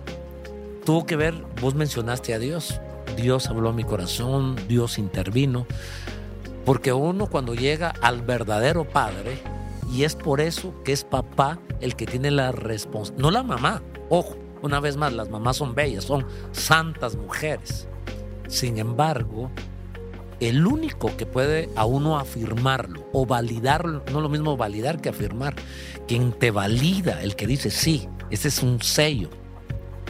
Tuvo 0.86 1.04
que 1.04 1.16
ver, 1.16 1.34
vos 1.60 1.74
mencionaste 1.74 2.32
a 2.32 2.38
Dios, 2.38 2.80
Dios 3.16 3.48
habló 3.48 3.70
a 3.70 3.72
mi 3.72 3.82
corazón, 3.82 4.54
Dios 4.68 4.98
intervino, 4.98 5.66
porque 6.64 6.92
uno 6.92 7.26
cuando 7.26 7.54
llega 7.54 7.92
al 8.00 8.22
verdadero 8.22 8.84
Padre, 8.88 9.38
y 9.92 10.04
es 10.04 10.14
por 10.14 10.40
eso 10.40 10.72
que 10.84 10.92
es 10.92 11.02
papá 11.02 11.58
el 11.80 11.96
que 11.96 12.06
tiene 12.06 12.30
la 12.30 12.52
responsabilidad, 12.52 13.20
no 13.20 13.30
la 13.32 13.42
mamá, 13.42 13.82
ojo, 14.10 14.36
una 14.62 14.78
vez 14.78 14.96
más, 14.96 15.12
las 15.12 15.28
mamás 15.28 15.56
son 15.56 15.74
bellas, 15.74 16.04
son 16.04 16.24
santas 16.52 17.16
mujeres. 17.16 17.88
Sin 18.46 18.78
embargo, 18.78 19.50
el 20.38 20.66
único 20.66 21.16
que 21.16 21.26
puede 21.26 21.68
a 21.74 21.84
uno 21.84 22.16
afirmarlo 22.16 23.08
o 23.12 23.26
validarlo, 23.26 24.04
no 24.12 24.20
lo 24.20 24.28
mismo 24.28 24.56
validar 24.56 25.00
que 25.00 25.08
afirmar, 25.08 25.56
quien 26.06 26.30
te 26.32 26.52
valida, 26.52 27.22
el 27.22 27.34
que 27.34 27.48
dice 27.48 27.70
sí, 27.70 28.08
ese 28.30 28.48
es 28.48 28.62
un 28.62 28.80
sello 28.80 29.30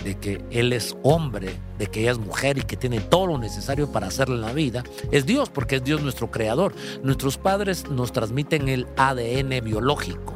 de 0.06 0.14
que 0.14 0.40
Él 0.52 0.72
es 0.72 0.96
hombre, 1.02 1.56
de 1.80 1.88
que 1.88 2.02
ella 2.02 2.12
es 2.12 2.18
mujer 2.18 2.58
y 2.58 2.62
que 2.62 2.76
tiene 2.76 3.00
todo 3.00 3.26
lo 3.26 3.38
necesario 3.38 3.90
para 3.90 4.06
hacerle 4.06 4.36
la 4.36 4.52
vida, 4.52 4.84
es 5.10 5.26
Dios, 5.26 5.50
porque 5.50 5.76
es 5.76 5.84
Dios 5.84 6.00
nuestro 6.00 6.30
creador. 6.30 6.72
Nuestros 7.02 7.38
padres 7.38 7.90
nos 7.90 8.12
transmiten 8.12 8.68
el 8.68 8.86
ADN 8.96 9.64
biológico, 9.64 10.34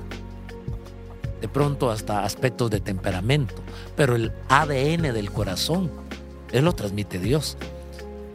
de 1.40 1.46
pronto 1.46 1.92
hasta 1.92 2.24
aspectos 2.24 2.68
de 2.72 2.80
temperamento, 2.80 3.54
pero 3.94 4.16
el 4.16 4.32
ADN 4.48 5.14
del 5.14 5.30
corazón, 5.30 5.88
Él 6.50 6.64
lo 6.64 6.72
transmite 6.72 7.20
Dios. 7.20 7.56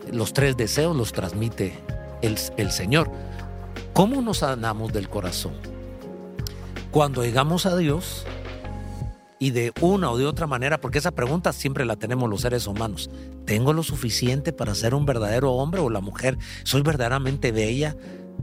Los 0.10 0.32
tres 0.32 0.56
deseos 0.56 0.96
los 0.96 1.12
transmite 1.12 1.78
el, 2.22 2.38
el 2.56 2.72
Señor. 2.72 3.12
¿Cómo 3.92 4.22
nos 4.22 4.38
sanamos 4.38 4.94
del 4.94 5.10
corazón? 5.10 5.56
Cuando 6.92 7.24
llegamos 7.26 7.66
a 7.66 7.76
Dios, 7.76 8.26
y 9.40 9.52
de 9.52 9.74
una 9.82 10.12
o 10.12 10.18
de 10.18 10.26
otra 10.26 10.48
manera, 10.48 10.80
porque 10.80 11.00
esa 11.00 11.12
pregunta 11.12 11.54
siempre 11.54 11.86
la 11.86 11.96
tenemos 11.96 12.30
los 12.30 12.42
seres 12.42 12.68
humanos. 12.68 13.10
¿Tengo 13.46 13.74
lo 13.74 13.84
suficiente 13.84 14.54
para 14.54 14.76
ser 14.76 14.94
un 14.94 15.06
verdadero 15.06 15.52
hombre 15.54 15.82
o 15.82 15.90
la 15.90 16.02
mujer? 16.02 16.38
¿Soy 16.64 16.82
verdaderamente 16.82 17.52
bella? 17.52 17.96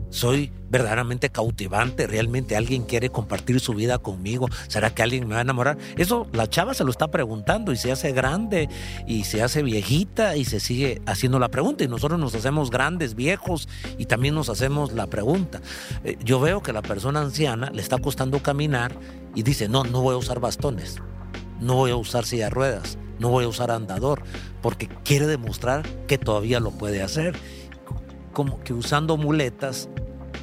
¿Soy 0.09 0.51
verdaderamente 0.69 1.29
cautivante? 1.29 2.05
¿Realmente 2.05 2.55
alguien 2.55 2.83
quiere 2.83 3.09
compartir 3.09 3.59
su 3.59 3.73
vida 3.73 3.97
conmigo? 3.97 4.47
¿Será 4.67 4.93
que 4.93 5.01
alguien 5.01 5.27
me 5.27 5.33
va 5.33 5.39
a 5.39 5.41
enamorar? 5.41 5.77
Eso 5.97 6.27
la 6.33 6.47
chava 6.47 6.75
se 6.75 6.83
lo 6.83 6.91
está 6.91 7.09
preguntando 7.09 7.71
y 7.71 7.77
se 7.77 7.91
hace 7.91 8.11
grande 8.11 8.69
y 9.07 9.23
se 9.23 9.41
hace 9.41 9.63
viejita 9.63 10.35
y 10.35 10.45
se 10.45 10.59
sigue 10.59 11.01
haciendo 11.07 11.39
la 11.39 11.49
pregunta. 11.49 11.83
Y 11.83 11.87
nosotros 11.87 12.19
nos 12.19 12.35
hacemos 12.35 12.69
grandes, 12.69 13.15
viejos 13.15 13.67
y 13.97 14.05
también 14.05 14.35
nos 14.35 14.49
hacemos 14.49 14.93
la 14.93 15.07
pregunta. 15.07 15.61
Eh, 16.03 16.17
yo 16.23 16.39
veo 16.39 16.61
que 16.61 16.73
la 16.73 16.83
persona 16.83 17.21
anciana 17.21 17.71
le 17.71 17.81
está 17.81 17.97
costando 17.97 18.41
caminar 18.43 18.93
y 19.33 19.41
dice, 19.41 19.67
no, 19.67 19.83
no 19.83 20.01
voy 20.01 20.13
a 20.13 20.17
usar 20.17 20.39
bastones, 20.39 20.97
no 21.59 21.73
voy 21.75 21.89
a 21.89 21.95
usar 21.95 22.25
silla 22.25 22.51
ruedas, 22.51 22.99
no 23.19 23.29
voy 23.29 23.45
a 23.45 23.47
usar 23.47 23.71
andador, 23.71 24.21
porque 24.61 24.87
quiere 25.03 25.27
demostrar 25.27 25.87
que 26.07 26.17
todavía 26.17 26.59
lo 26.59 26.71
puede 26.71 27.01
hacer. 27.01 27.35
Como 28.33 28.61
que 28.63 28.73
usando 28.73 29.15
muletas 29.17 29.89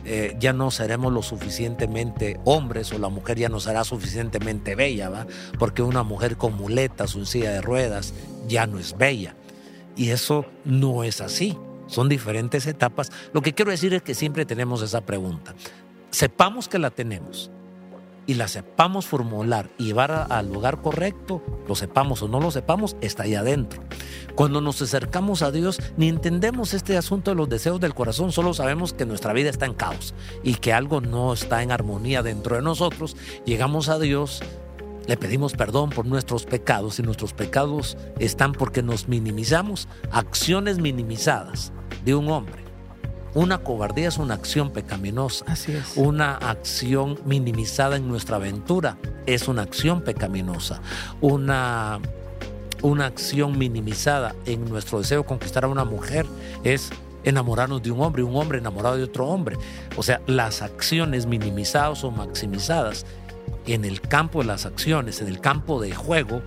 eh, 0.05 0.37
ya 0.39 0.53
no 0.53 0.71
seremos 0.71 1.13
lo 1.13 1.23
suficientemente 1.23 2.41
hombres 2.45 2.93
o 2.93 2.99
la 2.99 3.09
mujer 3.09 3.39
ya 3.39 3.49
no 3.49 3.61
será 3.61 3.85
suficientemente 3.85 4.75
bella, 4.75 5.11
¿va? 5.11 5.27
Porque 5.59 5.83
una 5.83 6.03
mujer 6.03 6.37
con 6.37 6.57
muletas, 6.57 7.15
un 7.15 7.27
silla 7.27 7.51
de 7.51 7.61
ruedas, 7.61 8.15
ya 8.49 8.67
no 8.67 8.79
es 8.79 8.97
bella. 8.97 9.35
Y 9.97 10.11
eso 10.11 10.47
no 10.65 11.05
es 11.05 11.21
así. 11.21 11.59
Son 11.87 12.09
diferentes 12.09 12.67
etapas. 12.67 13.11
Lo 13.33 13.43
que 13.43 13.53
quiero 13.53 13.73
decir 13.73 13.93
es 13.93 14.03
que 14.03 14.15
siempre 14.15 14.47
tenemos 14.47 14.81
esa 14.83 15.01
pregunta. 15.03 15.55
Sepamos 16.11 16.69
que 16.69 16.79
la 16.79 16.91
tenemos 16.91 17.51
y 18.27 18.35
la 18.35 18.49
sepamos 18.49 19.07
formular 19.07 19.71
y 19.79 19.87
llevar 19.87 20.27
al 20.31 20.53
lugar 20.53 20.83
correcto, 20.83 21.43
lo 21.67 21.75
sepamos 21.75 22.23
o 22.23 22.29
no 22.29 22.41
lo 22.41 22.51
sepamos, 22.51 22.97
está 23.01 23.25
ahí 23.25 23.35
adentro. 23.35 23.83
Cuando 24.35 24.61
nos 24.61 24.81
acercamos 24.81 25.43
a 25.43 25.51
Dios, 25.51 25.81
ni 25.97 26.09
entendemos 26.09 26.75
este 26.75 26.97
asunto 26.97 27.31
de 27.31 27.35
los 27.35 27.49
deseos 27.49 27.81
del 27.81 27.95
corazón, 27.95 28.33
solo 28.33 28.55
sabemos 28.55 28.93
que 28.93 29.07
nuestra 29.07 29.33
vida 29.33 29.51
está 29.51 29.67
en 29.67 29.75
caos 29.75 30.15
y 30.43 30.55
que 30.55 30.73
algo 30.73 31.01
no 31.01 31.33
está 31.33 31.63
en 31.63 31.73
armonía 31.73 32.23
dentro 32.23 32.57
de 32.57 32.63
nosotros. 32.63 33.17
Llegamos 33.45 33.89
a 33.89 33.99
Dios, 33.99 34.43
le 35.07 35.17
pedimos 35.17 35.55
perdón 35.55 35.91
por 35.91 36.07
nuestros 36.07 36.47
pecados 36.47 36.99
y 36.99 37.03
nuestros 37.03 37.33
pecados 37.33 37.97
están 38.19 38.53
porque 38.53 38.83
nos 38.83 39.09
minimizamos, 39.09 39.89
acciones 40.11 40.79
minimizadas 40.79 41.73
de 42.05 42.15
un 42.15 42.29
hombre. 42.29 42.70
Una 43.35 43.59
cobardía 43.59 44.09
es 44.09 44.19
una 44.19 44.35
acción 44.35 44.71
pecaminosa. 44.71 45.45
Así 45.49 45.73
es. 45.73 45.97
Una 45.97 46.37
acción 46.37 47.19
minimizada 47.25 47.97
en 47.97 48.09
nuestra 48.09 48.37
aventura 48.37 48.99
es 49.27 49.49
una 49.49 49.63
acción 49.63 50.03
pecaminosa. 50.03 50.81
Una, 51.21 52.01
una 52.83 53.07
acción 53.07 53.57
minimizada 53.59 54.35
en 54.47 54.69
nuestro 54.69 54.99
deseo 54.99 55.23
de 55.23 55.29
conquistar 55.29 55.65
a 55.65 55.69
una 55.69 55.85
mujer 55.85 56.27
es 56.65 56.91
enamorarnos 57.25 57.83
de 57.83 57.91
un 57.91 58.01
hombre, 58.01 58.23
un 58.23 58.37
hombre 58.37 58.59
enamorado 58.59 58.97
de 58.97 59.05
otro 59.05 59.27
hombre. 59.29 59.57
O 59.97 60.03
sea, 60.03 60.21
las 60.27 60.63
acciones 60.63 61.27
minimizadas 61.27 62.03
o 62.05 62.11
maximizadas 62.11 63.07
en 63.67 63.85
el 63.85 64.01
campo 64.01 64.41
de 64.41 64.47
las 64.47 64.67
acciones, 64.67 65.21
en 65.21 65.29
el 65.29 65.41
campo 65.41 65.81
de 65.81 65.95
juego, 65.95 66.43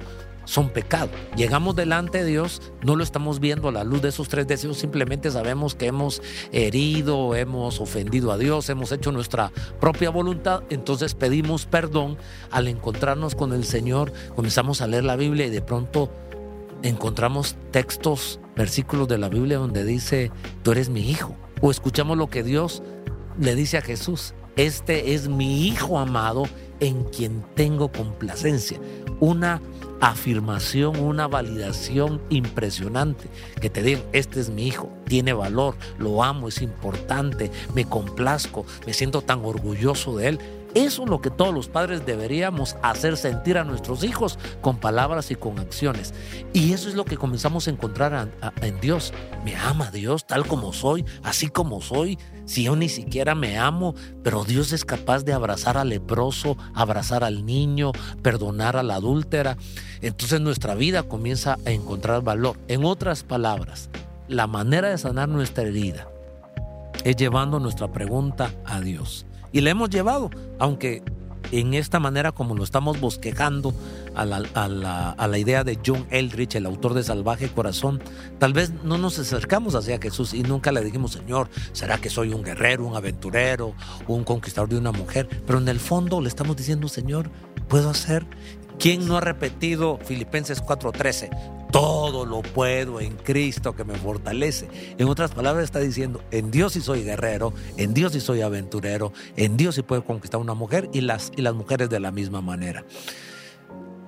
son 0.46 0.70
pecado. 0.70 1.10
Llegamos 1.36 1.76
delante 1.76 2.20
de 2.20 2.26
Dios, 2.26 2.62
no 2.84 2.96
lo 2.96 3.04
estamos 3.04 3.40
viendo 3.40 3.70
a 3.70 3.72
la 3.72 3.84
luz 3.84 4.02
de 4.02 4.10
esos 4.10 4.30
tres 4.30 4.48
deseos, 4.48 4.78
simplemente 4.78 5.32
sabemos 5.32 5.76
que 5.76 5.88
hemos 5.88 6.22
herido, 6.52 7.36
hemos 7.36 7.80
ofendido 7.80 8.32
a 8.32 8.38
Dios, 8.38 8.70
hemos 8.70 8.92
hecho 8.92 9.12
nuestra 9.12 9.52
propia 9.80 10.10
voluntad, 10.10 10.64
entonces 10.70 11.16
pedimos 11.16 11.66
perdón 11.66 12.18
al 12.52 12.68
encontrarnos 12.68 13.36
con 13.36 13.54
el 13.54 13.64
Señor, 13.64 14.12
comenzamos 14.36 14.82
a 14.82 14.88
leer 14.88 15.04
la 15.04 15.16
Biblia 15.16 15.48
y 15.48 15.50
de 15.50 15.62
pronto 15.62 16.10
encontramos 16.84 17.56
textos, 17.72 18.40
versículos 18.56 19.08
de 19.08 19.18
la 19.18 19.30
Biblia 19.30 19.58
donde 19.58 19.86
dice, 19.86 20.32
tú 20.64 20.72
eres 20.72 20.90
mi 20.90 21.10
hijo, 21.10 21.36
o 21.62 21.72
escuchamos 21.72 22.18
lo 22.18 22.30
que 22.30 22.44
Dios 22.44 22.84
le 23.40 23.56
dice 23.56 23.78
a 23.78 23.82
Jesús, 23.82 24.34
este 24.56 25.16
es 25.16 25.28
mi 25.28 25.68
hijo 25.68 25.98
amado 25.98 26.44
en 26.80 27.04
quien 27.06 27.44
tengo 27.56 27.92
complacencia. 27.92 28.80
Una 29.20 29.62
afirmación, 30.10 31.00
una 31.00 31.28
validación 31.28 32.22
impresionante. 32.30 33.30
Que 33.62 33.70
te 33.70 33.82
digan, 33.82 34.04
este 34.12 34.40
es 34.40 34.50
mi 34.50 34.68
hijo, 34.68 34.90
tiene 35.06 35.34
valor, 35.34 35.76
lo 35.98 36.24
amo, 36.24 36.50
es 36.50 36.62
importante, 36.62 37.52
me 37.74 37.86
complazco, 37.86 38.66
me 38.86 38.94
siento 38.94 39.22
tan 39.22 39.46
orgulloso 39.46 40.18
de 40.18 40.28
él. 40.28 40.40
Eso 40.74 41.04
es 41.04 41.10
lo 41.10 41.22
que 41.22 41.30
todos 41.30 41.54
los 41.54 41.68
padres 41.68 42.04
deberíamos 42.04 42.78
hacer 42.82 43.16
sentir 43.16 43.60
a 43.60 43.64
nuestros 43.64 44.04
hijos 44.04 44.40
con 44.60 44.78
palabras 44.78 45.30
y 45.30 45.36
con 45.36 45.60
acciones. 45.60 46.16
Y 46.52 46.74
eso 46.74 46.90
es 46.90 46.96
lo 46.96 47.06
que 47.06 47.16
comenzamos 47.16 47.68
a 47.68 47.72
encontrar 47.72 48.32
en 48.60 48.82
Dios. 48.82 49.14
Me 49.46 49.56
ama 49.56 49.92
Dios 49.92 50.26
tal 50.26 50.48
como 50.48 50.74
soy, 50.74 51.06
así 51.22 51.48
como 51.48 51.80
soy. 51.80 52.18
Si 52.46 52.64
yo 52.64 52.76
ni 52.76 52.90
siquiera 52.90 53.36
me 53.36 53.58
amo, 53.58 53.96
pero 54.24 54.44
Dios 54.44 54.74
es 54.74 54.86
capaz 54.86 55.24
de 55.24 55.34
abrazar 55.34 55.78
al 55.78 55.90
leproso, 55.90 56.58
abrazar 56.74 57.24
al 57.24 57.46
niño, 57.46 57.92
perdonar 58.22 58.76
a 58.76 58.84
la 58.84 58.96
adúltera. 58.96 59.58
Entonces 60.02 60.42
nuestra 60.42 60.76
vida 60.76 61.04
comienza 61.04 61.58
a 61.66 61.72
encontrar 61.72 62.22
valor. 62.22 62.58
En 62.68 62.84
otras 62.84 63.24
palabras, 63.24 63.90
la 64.28 64.48
manera 64.48 64.90
de 64.90 64.98
sanar 64.98 65.30
nuestra 65.30 65.64
herida 65.64 66.08
es 67.04 67.16
llevando 67.16 67.60
nuestra 67.60 67.92
pregunta 67.92 68.52
a 68.66 68.82
Dios. 68.82 69.26
Y 69.52 69.62
la 69.62 69.70
hemos 69.70 69.90
llevado, 69.90 70.30
aunque 70.60 71.04
en 71.60 71.74
esta 71.74 72.00
manera 72.00 72.32
como 72.32 72.56
lo 72.56 72.64
estamos 72.64 73.00
bosquejando 73.00 73.74
a 74.16 74.26
la, 74.26 75.38
idea 75.38 75.64
de 75.64 75.80
John 75.86 76.06
Eldridge, 76.10 76.56
el 76.56 76.66
autor 76.66 76.94
de 76.94 77.04
Salvaje 77.04 77.50
Corazón, 77.50 78.02
tal 78.40 78.54
vez 78.54 78.72
no 78.84 78.98
nos 78.98 79.20
acercamos 79.20 79.76
hacia 79.76 80.00
Jesús 80.00 80.34
y 80.34 80.44
nunca 80.44 80.72
le 80.72 80.84
dijimos, 80.84 81.14
Señor, 81.14 81.50
¿será 81.72 81.98
que 81.98 82.10
soy 82.10 82.34
un 82.34 82.44
guerrero, 82.44 82.86
un 82.86 82.96
aventurero, 82.96 83.74
un 84.08 84.24
conquistador 84.24 84.70
de 84.70 84.78
una 84.78 84.92
mujer? 84.92 85.28
Pero 85.46 85.60
en 85.60 85.68
el 85.68 85.80
fondo 85.80 86.22
le 86.22 86.28
estamos 86.28 86.56
diciendo, 86.56 86.88
Señor, 86.88 87.30
¿puedo 87.68 87.90
hacer? 87.90 88.26
¿Quién 88.80 89.08
no 89.08 89.18
ha 89.18 89.22
repetido 89.22 90.00
Filipenses 90.04 90.62
4:13? 90.62 91.63
Todo 91.74 92.24
lo 92.24 92.44
puedo 92.44 93.02
en 93.02 93.18
Cristo 93.18 93.76
que 93.76 93.84
me 93.84 93.96
fortalece. 93.96 94.70
En 95.00 95.10
otras 95.10 95.32
palabras 95.32 95.64
está 95.64 95.80
diciendo, 95.80 96.22
en 96.30 96.52
Dios 96.52 96.74
sí 96.74 96.82
soy 96.82 97.04
guerrero, 97.04 97.52
en 97.78 97.96
Dios 97.96 98.14
sí 98.14 98.22
soy 98.22 98.42
aventurero, 98.42 99.12
en 99.36 99.58
Dios 99.58 99.74
sí 99.74 99.82
puedo 99.82 100.06
conquistar 100.06 100.40
una 100.40 100.54
mujer 100.54 100.88
y 100.94 101.02
las, 101.02 101.32
y 101.36 101.42
las 101.42 101.56
mujeres 101.56 101.90
de 101.90 102.00
la 102.00 102.12
misma 102.12 102.42
manera. 102.42 102.86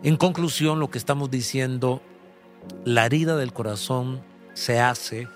En 0.04 0.16
conclusión, 0.16 0.80
lo 0.80 0.92
que 0.92 1.00
estamos 1.00 1.32
diciendo, 1.32 2.04
la 2.84 3.08
herida 3.08 3.36
del 3.36 3.52
corazón 3.52 4.22
se 4.54 4.80
hace 4.80 5.28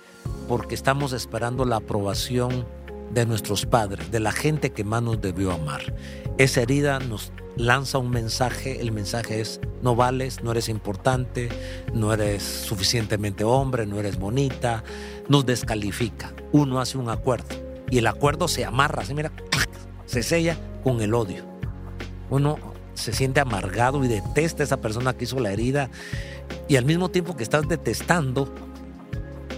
porque 0.47 0.75
estamos 0.75 1.13
esperando 1.13 1.65
la 1.65 1.77
aprobación 1.77 2.67
de 3.09 3.25
nuestros 3.25 3.65
padres, 3.65 4.11
de 4.11 4.19
la 4.19 4.31
gente 4.31 4.69
que 4.69 4.83
más 4.83 5.01
nos 5.01 5.19
debió 5.19 5.51
amar. 5.51 5.95
Esa 6.37 6.61
herida 6.61 6.99
nos 6.99 7.31
lanza 7.55 7.97
un 7.97 8.11
mensaje, 8.11 8.81
el 8.81 8.91
mensaje 8.91 9.41
es 9.41 9.59
no 9.81 9.95
vales, 9.95 10.43
no 10.43 10.51
eres 10.51 10.69
importante, 10.69 11.49
no 11.93 12.13
eres 12.13 12.43
suficientemente 12.43 13.43
hombre, 13.43 13.85
no 13.85 13.99
eres 13.99 14.17
bonita, 14.17 14.83
nos 15.27 15.45
descalifica. 15.45 16.33
Uno 16.51 16.79
hace 16.79 16.97
un 16.97 17.09
acuerdo 17.09 17.55
y 17.89 17.97
el 17.97 18.07
acuerdo 18.07 18.47
se 18.47 18.65
amarra, 18.65 19.05
se 19.05 19.13
mira, 19.13 19.31
se 20.05 20.23
sella 20.23 20.57
con 20.83 21.01
el 21.01 21.13
odio. 21.13 21.43
Uno 22.29 22.57
se 22.93 23.13
siente 23.13 23.39
amargado 23.39 24.03
y 24.03 24.07
detesta 24.07 24.63
a 24.63 24.65
esa 24.65 24.81
persona 24.81 25.13
que 25.13 25.23
hizo 25.23 25.39
la 25.39 25.51
herida 25.51 25.89
y 26.67 26.75
al 26.75 26.85
mismo 26.85 27.09
tiempo 27.09 27.35
que 27.35 27.43
estás 27.43 27.67
detestando, 27.67 28.53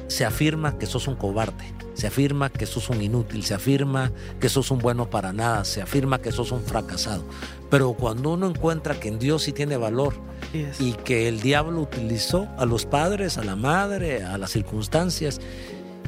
se 0.07 0.25
afirma 0.25 0.77
que 0.77 0.85
sos 0.85 1.07
un 1.07 1.15
cobarde, 1.15 1.65
se 2.01 2.07
afirma 2.07 2.49
que 2.49 2.65
sos 2.65 2.89
un 2.89 2.99
inútil, 2.99 3.43
se 3.43 3.53
afirma 3.53 4.11
que 4.39 4.49
sos 4.49 4.71
un 4.71 4.79
bueno 4.79 5.11
para 5.11 5.33
nada, 5.33 5.63
se 5.65 5.83
afirma 5.83 6.19
que 6.19 6.31
sos 6.31 6.51
un 6.51 6.63
fracasado. 6.63 7.23
Pero 7.69 7.93
cuando 7.93 8.31
uno 8.31 8.47
encuentra 8.47 8.99
que 8.99 9.07
en 9.07 9.19
Dios 9.19 9.43
sí 9.43 9.51
tiene 9.51 9.77
valor 9.77 10.15
y 10.79 10.93
que 10.93 11.27
el 11.27 11.41
diablo 11.41 11.79
utilizó 11.79 12.47
a 12.57 12.65
los 12.65 12.87
padres, 12.87 13.37
a 13.37 13.43
la 13.43 13.55
madre, 13.55 14.23
a 14.23 14.39
las 14.39 14.49
circunstancias, 14.49 15.41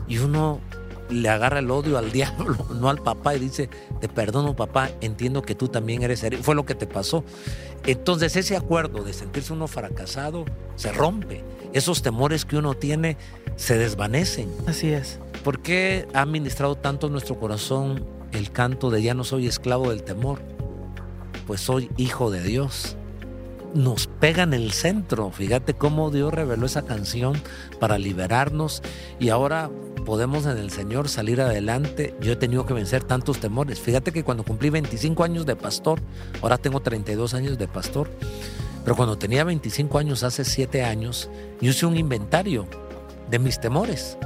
y 0.08 0.18
uno 0.18 0.62
le 1.12 1.30
agarra 1.30 1.60
el 1.60 1.70
odio 1.70 2.00
al 2.00 2.12
diablo, 2.12 2.58
no 2.74 2.90
al 2.90 2.98
papá, 2.98 3.36
y 3.36 3.40
dice, 3.40 3.70
te 4.02 4.10
perdono 4.10 4.56
papá, 4.56 4.90
entiendo 5.00 5.44
que 5.44 5.54
tú 5.54 5.68
también 5.68 6.02
eres 6.02 6.24
herido, 6.24 6.42
fue 6.42 6.56
lo 6.56 6.66
que 6.66 6.74
te 6.74 6.88
pasó. 6.88 7.24
Entonces 7.86 8.36
ese 8.36 8.58
acuerdo 8.58 9.04
de 9.04 9.14
sentirse 9.14 9.54
uno 9.54 9.68
fracasado 9.68 10.46
se 10.76 10.92
rompe. 10.92 11.44
Esos 11.72 12.02
temores 12.02 12.46
que 12.46 12.58
uno 12.58 12.74
tiene 12.74 13.16
se 13.58 13.78
desvanecen. 13.78 14.50
Así 14.66 14.92
es. 14.92 15.20
¿Por 15.44 15.60
qué 15.60 16.08
ha 16.14 16.26
ministrado 16.26 16.76
tanto 16.76 17.10
nuestro 17.10 17.38
corazón 17.38 18.06
el 18.32 18.52
canto 18.52 18.90
de 18.90 19.04
ya 19.04 19.14
no 19.14 19.26
soy 19.26 19.48
esclavo 19.48 19.90
del 19.90 20.04
temor? 20.04 20.40
Pues 21.46 21.60
soy 21.60 21.92
hijo 21.98 22.32
de 22.32 22.42
Dios. 22.42 22.96
Nos 23.74 24.08
pega 24.08 24.44
en 24.44 24.54
el 24.54 24.72
centro. 24.72 25.32
Fíjate 25.32 25.74
cómo 25.74 26.12
Dios 26.12 26.34
reveló 26.34 26.66
esa 26.66 26.84
canción 26.84 27.42
para 27.78 27.98
liberarnos 27.98 28.82
y 29.20 29.30
ahora 29.30 29.70
podemos 30.06 30.46
en 30.46 30.58
el 30.58 30.72
Señor 30.72 31.10
salir 31.10 31.42
adelante. 31.42 32.16
Yo 32.22 32.32
he 32.32 32.38
tenido 32.38 32.66
que 32.66 32.74
vencer 32.74 33.04
tantos 33.04 33.40
temores. 33.40 33.82
Fíjate 33.82 34.14
que 34.14 34.24
cuando 34.24 34.44
cumplí 34.44 34.70
25 34.70 35.26
años 35.26 35.46
de 35.46 35.58
pastor, 35.58 36.00
ahora 36.42 36.58
tengo 36.58 36.80
32 36.80 37.34
años 37.34 37.58
de 37.58 37.68
pastor, 37.68 38.10
pero 38.86 38.96
cuando 38.96 39.18
tenía 39.18 39.44
25 39.44 39.98
años, 39.98 40.24
hace 40.24 40.46
7 40.46 40.84
años, 40.84 41.30
yo 41.60 41.72
hice 41.72 41.86
un 41.86 41.98
inventario 41.98 42.66
de 43.30 43.40
mis 43.40 43.60
temores 43.60 44.18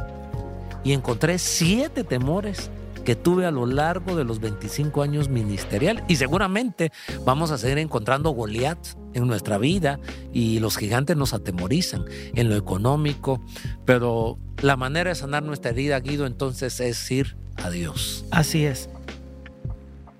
y 0.87 0.93
encontré 0.93 1.37
7 1.37 2.05
temores 2.05 2.71
que 3.03 3.17
tuve 3.17 3.45
a 3.45 3.51
lo 3.51 3.65
largo 3.65 4.15
de 4.15 4.23
los 4.23 4.39
25 4.39 5.01
años 5.01 5.27
ministerial. 5.27 6.01
Y 6.07 6.15
seguramente 6.15 6.93
vamos 7.25 7.51
a 7.51 7.57
seguir 7.57 7.79
encontrando 7.79 8.29
Goliat 8.29 8.77
en 9.13 9.27
nuestra 9.27 9.57
vida 9.57 9.99
y 10.31 10.61
los 10.61 10.77
gigantes 10.77 11.17
nos 11.17 11.33
atemorizan 11.33 12.05
en 12.35 12.47
lo 12.47 12.55
económico, 12.55 13.41
pero 13.83 14.37
la 14.61 14.77
manera 14.77 15.09
de 15.09 15.15
sanar 15.15 15.43
nuestra 15.43 15.71
herida, 15.71 15.99
Guido, 15.99 16.25
entonces 16.25 16.79
es 16.79 17.11
ir 17.11 17.35
a 17.57 17.69
Dios. 17.69 18.23
Así 18.31 18.65
es. 18.65 18.89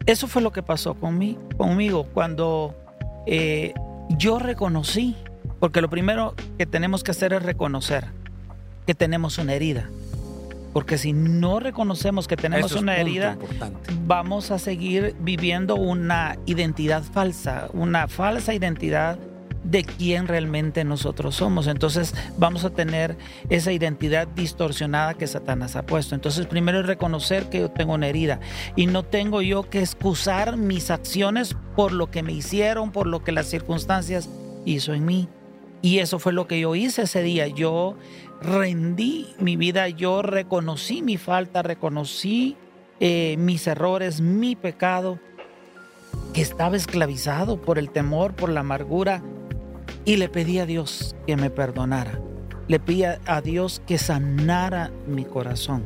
Eso 0.06 0.28
fue 0.28 0.42
lo 0.42 0.52
que 0.52 0.64
pasó 0.64 0.96
conmigo 0.96 2.08
cuando 2.14 2.76
eh, 3.26 3.74
yo 4.18 4.38
reconocí, 4.38 5.16
porque 5.62 5.80
lo 5.80 5.90
primero 5.90 6.36
que 6.58 6.66
tenemos 6.66 7.06
que 7.06 7.12
hacer 7.12 7.32
es 7.32 7.42
reconocer 7.42 8.08
que 8.86 8.94
tenemos 8.96 9.38
una 9.38 9.54
herida 9.54 9.90
Porque 10.78 11.00
si 11.00 11.12
no 11.12 11.60
reconocemos 11.60 12.28
que 12.28 12.38
tenemos 12.38 12.74
una 12.74 12.98
herida, 12.98 13.36
vamos 14.06 14.52
a 14.52 14.60
seguir 14.60 15.16
viviendo 15.20 15.76
una 15.76 16.38
identidad 16.46 17.02
falsa, 17.02 17.68
una 17.74 18.08
falsa 18.08 18.54
identidad 18.54 19.18
de 19.64 19.84
quién 19.84 20.28
realmente 20.28 20.84
nosotros 20.84 21.34
somos. 21.34 21.66
Entonces 21.66 22.14
vamos 22.38 22.64
a 22.64 22.70
tener 22.70 23.18
esa 23.50 23.72
identidad 23.72 24.28
distorsionada 24.28 25.16
que 25.16 25.26
Satanás 25.26 25.76
ha 25.76 25.84
puesto. 25.84 26.14
Entonces 26.14 26.46
primero 26.46 26.82
es 26.82 26.86
reconocer 26.86 27.50
que 27.50 27.62
yo 27.62 27.72
tengo 27.72 27.96
una 27.96 28.08
herida 28.08 28.40
y 28.76 28.86
no 28.86 29.02
tengo 29.02 29.42
yo 29.42 29.68
que 29.72 29.80
excusar 29.80 30.58
mis 30.58 30.92
acciones 30.92 31.56
por 31.76 31.92
lo 31.92 32.12
que 32.12 32.22
me 32.22 32.34
hicieron, 32.34 32.92
por 32.92 33.08
lo 33.08 33.24
que 33.24 33.32
las 33.32 33.48
circunstancias 33.48 34.30
hizo 34.64 34.94
en 34.94 35.06
mí. 35.06 35.28
Y 35.82 36.00
eso 36.00 36.20
fue 36.20 36.34
lo 36.34 36.48
que 36.48 36.60
yo 36.60 36.76
hice 36.76 37.04
ese 37.04 37.22
día. 37.22 37.48
Yo 37.48 37.96
rendí 38.42 39.36
mi 39.40 39.56
vida, 39.56 39.88
yo 39.90 40.22
reconocí 40.22 41.02
mi 41.02 41.18
falta, 41.18 41.62
reconocí 41.62 42.56
eh, 43.00 43.36
mis 43.38 43.68
errores, 43.68 44.22
mi 44.22 44.56
pecado, 44.56 45.20
que 46.34 46.42
estaba 46.42 46.76
esclavizado 46.76 47.62
por 47.62 47.78
el 47.78 47.90
temor, 47.90 48.34
por 48.34 48.50
la 48.50 48.62
amargura, 48.62 49.22
y 50.06 50.18
le 50.18 50.30
pedí 50.30 50.60
a 50.60 50.66
Dios 50.66 51.16
que 51.26 51.36
me 51.36 51.50
perdonara. 51.50 52.22
Le 52.68 52.80
pedí 52.80 53.04
a 53.04 53.42
Dios 53.42 53.82
que 53.86 53.98
sanara 53.98 54.92
mi 55.08 55.24
corazón. 55.26 55.86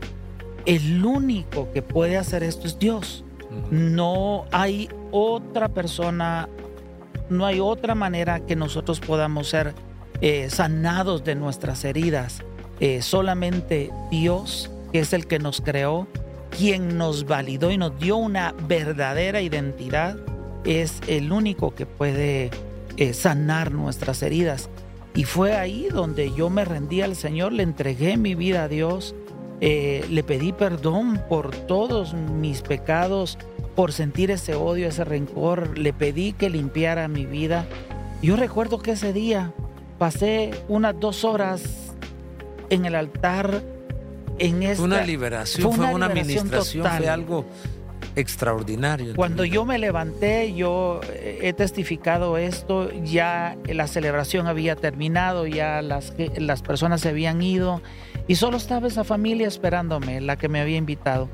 El 0.65 1.03
único 1.03 1.71
que 1.71 1.81
puede 1.81 2.17
hacer 2.17 2.43
esto 2.43 2.67
es 2.67 2.77
Dios. 2.77 3.23
No 3.69 4.45
hay 4.51 4.89
otra 5.11 5.69
persona, 5.69 6.47
no 7.29 7.45
hay 7.45 7.59
otra 7.59 7.95
manera 7.95 8.39
que 8.45 8.55
nosotros 8.55 8.99
podamos 8.99 9.49
ser 9.49 9.73
eh, 10.21 10.51
sanados 10.51 11.23
de 11.23 11.33
nuestras 11.33 11.83
heridas. 11.83 12.43
Eh, 12.79 13.01
solamente 13.01 13.89
Dios, 14.11 14.69
que 14.91 14.99
es 14.99 15.13
el 15.13 15.25
que 15.25 15.39
nos 15.39 15.61
creó, 15.61 16.07
quien 16.55 16.97
nos 16.97 17.25
validó 17.25 17.71
y 17.71 17.77
nos 17.77 17.97
dio 17.99 18.17
una 18.17 18.53
verdadera 18.67 19.41
identidad, 19.41 20.17
es 20.63 21.01
el 21.07 21.31
único 21.31 21.73
que 21.73 21.87
puede 21.87 22.51
eh, 22.97 23.13
sanar 23.13 23.71
nuestras 23.71 24.21
heridas. 24.21 24.69
Y 25.15 25.23
fue 25.23 25.55
ahí 25.55 25.87
donde 25.91 26.31
yo 26.35 26.51
me 26.51 26.65
rendí 26.65 27.01
al 27.01 27.15
Señor, 27.15 27.51
le 27.51 27.63
entregué 27.63 28.15
mi 28.15 28.35
vida 28.35 28.63
a 28.63 28.67
Dios, 28.67 29.15
le 29.59 30.23
pedí 30.23 30.53
perdón 30.53 31.21
por 31.29 31.55
todos 31.55 32.13
mis 32.13 32.61
pecados, 32.61 33.37
por 33.75 33.91
sentir 33.91 34.31
ese 34.31 34.55
odio, 34.55 34.87
ese 34.87 35.03
rencor, 35.03 35.77
le 35.77 35.93
pedí 35.93 36.33
que 36.33 36.49
limpiara 36.49 37.07
mi 37.07 37.25
vida. 37.25 37.67
Yo 38.21 38.35
recuerdo 38.37 38.79
que 38.79 38.91
ese 38.91 39.13
día 39.13 39.53
pasé 40.01 40.49
unas 40.67 40.99
dos 40.99 41.23
horas 41.23 41.61
en 42.71 42.85
el 42.85 42.95
altar. 42.95 43.61
En 44.39 44.63
esta, 44.63 44.81
una 44.81 45.05
liberación, 45.05 45.71
fue 45.71 45.93
una, 45.93 46.07
administración, 46.07 46.87
fue 46.87 47.07
algo 47.07 47.45
extraordinario. 48.15 49.15
Cuando 49.15 49.45
yo 49.45 49.63
me 49.63 49.77
levanté, 49.77 50.55
yo 50.55 51.01
he 51.13 51.53
testificado 51.53 52.37
esto, 52.37 52.89
ya 53.03 53.55
la 53.65 53.85
celebración 53.85 54.47
había 54.47 54.75
terminado, 54.75 55.45
ya 55.45 55.83
las, 55.83 56.15
las 56.35 56.63
personas 56.63 57.01
se 57.01 57.09
habían 57.09 57.39
ido 57.43 57.83
y 58.27 58.37
solo 58.37 58.57
estaba 58.57 58.87
esa 58.87 59.03
familia 59.03 59.47
esperándome, 59.47 60.19
la 60.19 60.35
que 60.35 60.49
me 60.49 60.61
había 60.61 60.77
invitado. 60.77 61.29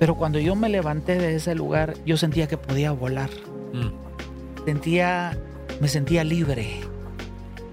Pero 0.00 0.16
cuando 0.16 0.40
yo 0.40 0.56
me 0.56 0.68
levanté 0.68 1.18
de 1.18 1.36
ese 1.36 1.54
lugar, 1.54 1.94
yo 2.04 2.16
sentía 2.16 2.48
que 2.48 2.56
podía 2.56 2.90
volar. 2.90 3.30
Mm. 3.72 4.64
Sentía, 4.64 5.38
me 5.80 5.86
sentía 5.86 6.24
libre. 6.24 6.80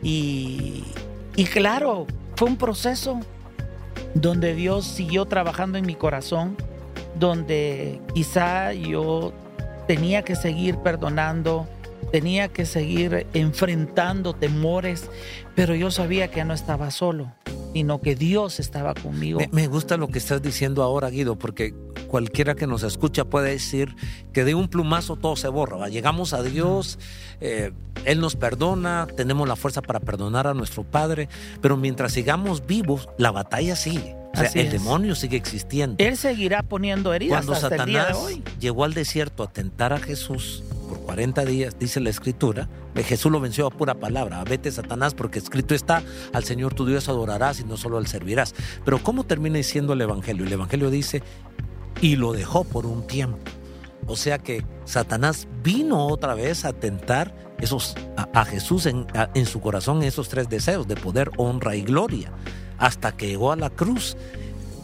Y, 0.05 0.83
y 1.35 1.45
claro, 1.45 2.05
fue 2.35 2.47
un 2.47 2.57
proceso 2.57 3.19
donde 4.13 4.53
Dios 4.53 4.85
siguió 4.85 5.25
trabajando 5.25 5.77
en 5.77 5.85
mi 5.85 5.95
corazón 5.95 6.55
donde 7.19 7.99
quizá 8.13 8.73
yo 8.73 9.33
tenía 9.87 10.23
que 10.23 10.35
seguir 10.35 10.77
perdonando, 10.77 11.67
tenía 12.11 12.49
que 12.49 12.65
seguir 12.65 13.27
enfrentando 13.33 14.33
temores, 14.33 15.09
pero 15.55 15.75
yo 15.75 15.91
sabía 15.91 16.29
que 16.29 16.43
no 16.43 16.53
estaba 16.53 16.91
solo, 16.91 17.31
sino 17.75 17.99
que 17.99 18.15
Dios 18.15 18.61
estaba 18.61 18.93
conmigo. 18.93 19.41
Me, 19.51 19.67
gusta 19.67 19.97
lo 19.97 20.07
que 20.07 20.17
estás 20.17 20.41
diciendo 20.41 20.81
ahora, 20.81 21.09
Guido, 21.09 21.37
porque 21.37 21.73
cualquiera 22.07 22.55
que 22.55 22.67
nos 22.67 22.83
escucha 22.83 23.25
puede 23.25 23.49
decir 23.49 23.97
que 24.31 24.45
de 24.45 24.55
un 24.55 24.69
plumazo 24.69 25.17
todo 25.17 25.35
se 25.35 25.49
borra. 25.49 25.89
Llegamos 25.89 26.31
a 26.31 26.41
Dios, 26.41 26.97
eh, 27.41 27.73
Él 28.05 28.21
nos 28.21 28.37
perdona, 28.37 29.07
tenemos 29.17 29.45
la 29.45 29.57
fuerza 29.57 29.81
para 29.81 29.99
perdonar 29.99 30.47
a 30.47 30.53
nuestro 30.53 30.85
Padre, 30.85 31.27
pero 31.61 31.75
mientras 31.75 32.13
sigamos 32.13 32.65
vivos, 32.65 33.09
la 33.17 33.31
batalla 33.31 33.75
sigue 33.75 34.15
el 34.53 34.69
demonio 34.69 35.15
sigue 35.15 35.37
existiendo. 35.37 36.03
Él 36.03 36.17
seguirá 36.17 36.63
poniendo 36.63 37.13
heridas 37.13 37.37
Cuando 37.37 37.53
hasta 37.53 37.69
Satanás 37.69 37.87
el 37.87 37.91
día 37.91 38.05
de 38.05 38.13
hoy. 38.13 38.43
llegó 38.59 38.83
al 38.83 38.93
desierto 38.93 39.43
a 39.43 39.47
tentar 39.51 39.93
a 39.93 39.99
Jesús 39.99 40.63
40 41.15 41.45
días, 41.45 41.79
dice 41.79 42.01
la 42.01 42.09
escritura, 42.09 42.67
Jesús 42.93 43.31
lo 43.31 43.39
venció 43.39 43.67
a 43.67 43.69
pura 43.69 43.93
palabra. 43.93 44.43
Vete, 44.43 44.69
Satanás, 44.69 45.13
porque 45.13 45.39
escrito 45.39 45.73
está: 45.73 46.03
al 46.33 46.43
Señor 46.43 46.73
tu 46.73 46.85
Dios 46.85 47.07
adorarás 47.07 47.61
y 47.61 47.63
no 47.63 47.77
solo 47.77 47.97
al 47.97 48.07
servirás. 48.07 48.53
Pero 48.83 49.01
¿cómo 49.01 49.23
termina 49.23 49.55
diciendo 49.55 49.93
el 49.93 50.01
Evangelio? 50.01 50.45
El 50.45 50.51
Evangelio 50.51 50.89
dice: 50.89 51.23
y 52.01 52.17
lo 52.17 52.33
dejó 52.33 52.65
por 52.65 52.85
un 52.85 53.07
tiempo. 53.07 53.39
O 54.07 54.17
sea 54.17 54.39
que 54.39 54.65
Satanás 54.83 55.47
vino 55.63 56.05
otra 56.05 56.35
vez 56.35 56.65
a 56.65 56.73
tentar 56.73 57.33
esos, 57.59 57.95
a, 58.17 58.43
Jesús 58.43 58.85
en, 58.85 59.07
en 59.33 59.45
su 59.45 59.61
corazón 59.61 60.03
esos 60.03 60.27
tres 60.27 60.49
deseos 60.49 60.85
de 60.85 60.97
poder, 60.97 61.31
honra 61.37 61.77
y 61.77 61.83
gloria 61.83 62.33
hasta 62.77 63.15
que 63.15 63.27
llegó 63.27 63.53
a 63.53 63.55
la 63.55 63.69
cruz. 63.69 64.17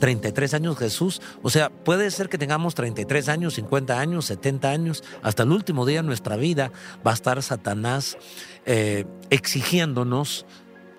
33 0.02 0.56
años 0.56 0.78
Jesús. 0.78 1.22
O 1.44 1.50
sea, 1.50 1.70
puede 1.70 2.12
ser 2.12 2.28
que 2.28 2.38
tengamos 2.38 2.76
33 2.76 3.30
años, 3.30 3.54
50 3.54 4.00
años, 4.00 4.26
70 4.26 4.70
años. 4.70 5.04
Hasta 5.22 5.44
el 5.44 5.52
último 5.52 5.86
día 5.86 6.02
de 6.02 6.08
nuestra 6.08 6.36
vida 6.36 6.72
va 7.06 7.12
a 7.12 7.14
estar 7.14 7.42
Satanás 7.42 8.18
eh, 8.66 9.06
exigiéndonos 9.30 10.46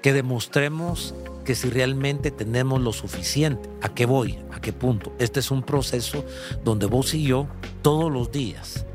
que 0.00 0.12
demostremos 0.12 1.14
que 1.44 1.54
si 1.54 1.68
realmente 1.68 2.30
tenemos 2.30 2.80
lo 2.80 2.92
suficiente. 2.92 3.68
¿A 3.82 3.90
qué 3.90 4.06
voy? 4.06 4.38
¿A 4.52 4.60
qué 4.60 4.72
punto? 4.72 5.12
Este 5.18 5.40
es 5.40 5.50
un 5.50 5.62
proceso 5.64 6.24
donde 6.64 6.86
vos 6.86 7.12
y 7.12 7.24
yo 7.24 7.48
todos 7.82 8.10
los 8.10 8.30
días 8.30 8.86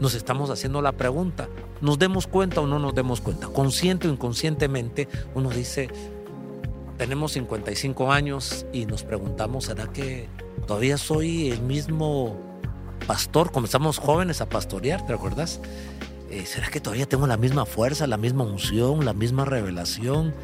nos 0.00 0.14
estamos 0.14 0.50
haciendo 0.50 0.82
la 0.82 0.92
pregunta. 0.92 1.48
¿Nos 1.80 1.98
demos 1.98 2.26
cuenta 2.26 2.60
o 2.60 2.66
no 2.66 2.78
nos 2.78 2.94
demos 2.94 3.22
cuenta? 3.22 3.48
Consciente 3.48 4.06
o 4.06 4.12
inconscientemente 4.12 5.08
uno 5.34 5.48
dice, 5.48 5.88
tenemos 7.00 7.32
55 7.32 8.12
años 8.12 8.66
y 8.74 8.84
nos 8.84 9.04
preguntamos, 9.04 9.64
¿será 9.64 9.90
que 9.90 10.28
todavía 10.66 10.98
soy 10.98 11.50
el 11.50 11.62
mismo 11.62 12.36
pastor? 13.06 13.50
Comenzamos 13.52 13.96
jóvenes 13.96 14.42
a 14.42 14.50
pastorear, 14.50 15.06
¿te 15.06 15.14
acuerdas? 15.14 15.60
Eh, 16.30 16.44
¿Será 16.44 16.68
que 16.68 16.78
todavía 16.78 17.06
tengo 17.06 17.26
la 17.26 17.38
misma 17.38 17.64
fuerza, 17.64 18.06
la 18.06 18.18
misma 18.18 18.44
unción, 18.44 19.06
la 19.06 19.14
misma 19.14 19.46
revelación? 19.46 20.34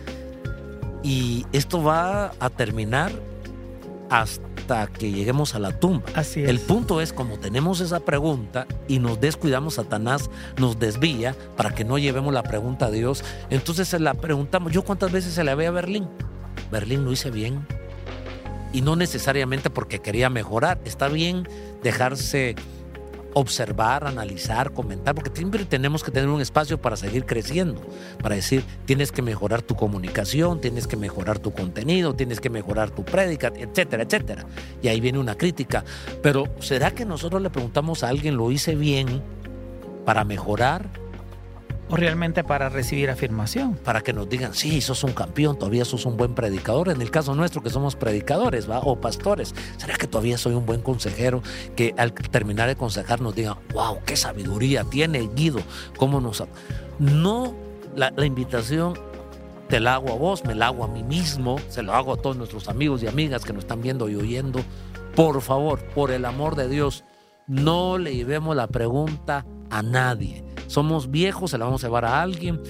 Y 1.02 1.44
esto 1.52 1.82
va 1.82 2.32
a 2.40 2.48
terminar 2.48 3.12
hasta 4.08 4.86
que 4.86 5.12
lleguemos 5.12 5.54
a 5.54 5.58
la 5.58 5.78
tumba. 5.78 6.06
Así 6.14 6.42
es. 6.42 6.48
El 6.48 6.60
punto 6.60 7.02
es, 7.02 7.12
como 7.12 7.38
tenemos 7.38 7.80
esa 7.80 8.00
pregunta 8.00 8.66
y 8.88 8.98
nos 8.98 9.20
descuidamos, 9.20 9.74
Satanás 9.74 10.30
nos 10.56 10.78
desvía 10.78 11.36
para 11.54 11.74
que 11.74 11.84
no 11.84 11.98
llevemos 11.98 12.32
la 12.32 12.44
pregunta 12.44 12.86
a 12.86 12.90
Dios. 12.90 13.24
Entonces 13.50 13.88
se 13.88 13.98
la 13.98 14.14
preguntamos. 14.14 14.72
¿Yo 14.72 14.84
cuántas 14.84 15.12
veces 15.12 15.34
se 15.34 15.44
la 15.44 15.54
ve 15.54 15.66
a 15.66 15.70
Berlín? 15.70 16.08
Berlín 16.70 17.04
lo 17.04 17.12
hice 17.12 17.30
bien. 17.30 17.66
Y 18.72 18.82
no 18.82 18.96
necesariamente 18.96 19.70
porque 19.70 20.00
quería 20.00 20.28
mejorar. 20.28 20.78
Está 20.84 21.08
bien 21.08 21.48
dejarse 21.82 22.56
observar, 23.38 24.06
analizar, 24.06 24.72
comentar, 24.72 25.14
porque 25.14 25.30
siempre 25.34 25.66
tenemos 25.66 26.02
que 26.02 26.10
tener 26.10 26.30
un 26.30 26.40
espacio 26.40 26.80
para 26.80 26.96
seguir 26.96 27.26
creciendo, 27.26 27.82
para 28.22 28.34
decir, 28.34 28.64
tienes 28.86 29.12
que 29.12 29.20
mejorar 29.20 29.60
tu 29.60 29.76
comunicación, 29.76 30.58
tienes 30.58 30.86
que 30.86 30.96
mejorar 30.96 31.38
tu 31.38 31.52
contenido, 31.52 32.14
tienes 32.14 32.40
que 32.40 32.48
mejorar 32.48 32.88
tu 32.88 33.04
prédica, 33.04 33.52
etcétera, 33.54 34.04
etcétera. 34.04 34.46
Y 34.80 34.88
ahí 34.88 35.00
viene 35.00 35.18
una 35.18 35.36
crítica. 35.36 35.84
Pero 36.22 36.44
¿será 36.60 36.92
que 36.92 37.04
nosotros 37.04 37.42
le 37.42 37.50
preguntamos 37.50 38.04
a 38.04 38.08
alguien, 38.08 38.38
lo 38.38 38.50
hice 38.50 38.74
bien 38.74 39.22
para 40.06 40.24
mejorar? 40.24 40.88
O 41.88 41.96
realmente 41.96 42.44
para 42.44 42.68
recibir 42.68 43.10
afirmación. 43.10 43.74
Para 43.76 44.00
que 44.00 44.12
nos 44.12 44.28
digan, 44.28 44.54
sí, 44.54 44.80
sos 44.80 45.04
un 45.04 45.12
campeón, 45.12 45.58
todavía 45.58 45.84
sos 45.84 46.04
un 46.06 46.16
buen 46.16 46.34
predicador. 46.34 46.88
En 46.88 47.00
el 47.00 47.10
caso 47.10 47.34
nuestro, 47.34 47.62
que 47.62 47.70
somos 47.70 47.96
predicadores 47.96 48.68
¿va? 48.68 48.80
o 48.80 49.00
pastores, 49.00 49.54
¿será 49.76 49.96
que 49.96 50.06
todavía 50.06 50.38
soy 50.38 50.54
un 50.54 50.66
buen 50.66 50.82
consejero? 50.82 51.42
Que 51.76 51.94
al 51.96 52.12
terminar 52.12 52.66
de 52.66 52.72
aconsejar 52.72 53.20
nos 53.20 53.34
digan, 53.34 53.56
wow, 53.72 53.98
qué 54.04 54.16
sabiduría 54.16 54.84
tiene 54.84 55.28
Guido, 55.34 55.60
cómo 55.96 56.20
nos... 56.20 56.42
No, 56.98 57.54
la, 57.94 58.12
la 58.16 58.26
invitación 58.26 58.94
te 59.68 59.80
la 59.80 59.94
hago 59.94 60.12
a 60.12 60.16
vos, 60.16 60.44
me 60.44 60.54
la 60.54 60.68
hago 60.68 60.84
a 60.84 60.88
mí 60.88 61.02
mismo, 61.02 61.58
se 61.68 61.82
lo 61.82 61.92
hago 61.92 62.14
a 62.14 62.16
todos 62.16 62.36
nuestros 62.36 62.68
amigos 62.68 63.02
y 63.02 63.06
amigas 63.06 63.44
que 63.44 63.52
nos 63.52 63.64
están 63.64 63.82
viendo 63.82 64.08
y 64.08 64.16
oyendo. 64.16 64.60
Por 65.14 65.40
favor, 65.40 65.80
por 65.94 66.10
el 66.10 66.24
amor 66.24 66.56
de 66.56 66.68
Dios, 66.68 67.04
no 67.46 67.98
le 67.98 68.14
llevemos 68.14 68.56
la 68.56 68.66
pregunta 68.66 69.44
a 69.70 69.82
nadie 69.82 70.45
somos 70.66 71.10
viejos, 71.10 71.50
se 71.50 71.58
la 71.58 71.64
vamos 71.64 71.82
a 71.84 71.86
llevar 71.86 72.04
a 72.04 72.22
alguien 72.22 72.60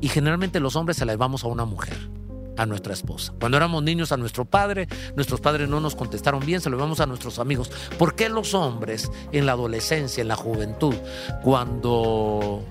y 0.00 0.08
generalmente 0.08 0.60
los 0.60 0.76
hombres 0.76 0.96
se 0.96 1.04
la 1.04 1.12
llevamos 1.12 1.44
a 1.44 1.48
una 1.48 1.64
mujer. 1.64 1.96
a 2.56 2.66
nuestra 2.66 2.92
esposa. 2.92 3.32
Cuando 3.40 3.56
éramos 3.56 3.82
niños 3.82 4.12
a 4.12 4.18
nuestro 4.18 4.44
padre, 4.44 4.86
nuestros 5.16 5.40
padres 5.40 5.66
no 5.66 5.80
nos 5.80 5.96
contestaron 5.96 6.44
bien, 6.44 6.60
se 6.60 6.68
lo 6.68 6.76
vamos 6.76 7.00
a 7.00 7.06
nuestros 7.06 7.38
amigos. 7.38 7.70
¿Por 7.96 8.14
qué 8.14 8.28
los 8.28 8.52
hombres 8.52 9.10
en 9.32 9.46
la 9.46 9.52
adolescencia, 9.52 10.20
en 10.20 10.28
la 10.28 10.36
juventud, 10.36 10.94
cuando... 11.42 12.62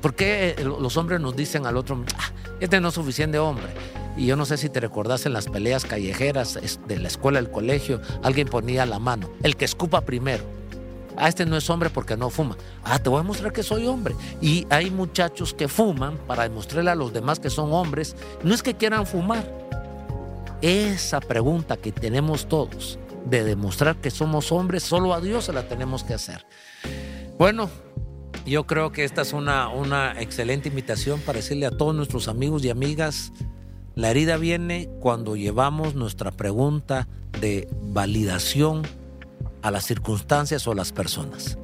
¿Por 0.00 0.14
qué 0.14 0.54
los 0.62 0.96
hombres 0.96 1.20
nos 1.20 1.34
dicen 1.34 1.66
al 1.66 1.76
otro, 1.76 2.04
ah, 2.16 2.30
este 2.60 2.80
no 2.80 2.88
es 2.88 2.94
suficiente 2.94 3.40
hombre? 3.40 3.66
Y 4.16 4.26
yo 4.26 4.36
no 4.36 4.46
sé 4.46 4.56
si 4.58 4.68
te 4.68 4.78
recordás 4.78 5.26
en 5.26 5.32
las 5.32 5.46
peleas 5.46 5.84
callejeras 5.84 6.58
de 6.86 6.98
la 6.98 7.08
escuela, 7.08 7.40
del 7.40 7.50
colegio, 7.50 8.00
alguien 8.22 8.46
ponía 8.46 8.86
la 8.86 9.00
mano, 9.00 9.28
el 9.42 9.56
que 9.56 9.64
escupa 9.64 10.02
primero. 10.02 10.44
Ah, 11.16 11.28
este 11.28 11.46
no 11.46 11.56
es 11.56 11.68
hombre 11.70 11.90
porque 11.90 12.16
no 12.16 12.30
fuma. 12.30 12.56
Ah, 12.84 12.98
te 12.98 13.08
voy 13.08 13.20
a 13.20 13.22
mostrar 13.22 13.52
que 13.52 13.62
soy 13.62 13.86
hombre. 13.86 14.14
Y 14.40 14.66
hay 14.70 14.90
muchachos 14.90 15.54
que 15.54 15.68
fuman 15.68 16.18
para 16.26 16.42
demostrarle 16.42 16.90
a 16.90 16.94
los 16.94 17.12
demás 17.12 17.40
que 17.40 17.50
son 17.50 17.72
hombres. 17.72 18.16
No 18.42 18.54
es 18.54 18.62
que 18.62 18.74
quieran 18.74 19.06
fumar. 19.06 19.44
Esa 20.60 21.20
pregunta 21.20 21.76
que 21.76 21.92
tenemos 21.92 22.46
todos 22.46 22.98
de 23.28 23.44
demostrar 23.44 23.96
que 23.96 24.10
somos 24.10 24.52
hombres, 24.52 24.82
solo 24.82 25.12
a 25.12 25.20
Dios 25.20 25.44
se 25.44 25.52
la 25.52 25.68
tenemos 25.68 26.04
que 26.04 26.14
hacer. 26.14 26.46
Bueno, 27.38 27.68
yo 28.46 28.66
creo 28.66 28.92
que 28.92 29.04
esta 29.04 29.22
es 29.22 29.32
una, 29.32 29.68
una 29.68 30.20
excelente 30.20 30.68
invitación 30.68 31.20
para 31.20 31.38
decirle 31.38 31.66
a 31.66 31.70
todos 31.70 31.94
nuestros 31.94 32.28
amigos 32.28 32.64
y 32.64 32.70
amigas, 32.70 33.32
la 33.94 34.10
herida 34.10 34.36
viene 34.36 34.88
cuando 35.00 35.36
llevamos 35.36 35.94
nuestra 35.94 36.30
pregunta 36.30 37.08
de 37.40 37.68
validación 37.82 38.82
a 39.66 39.72
las 39.72 39.84
circunstancias 39.84 40.64
o 40.68 40.72
a 40.72 40.74
las 40.76 40.92
personas. 40.92 41.58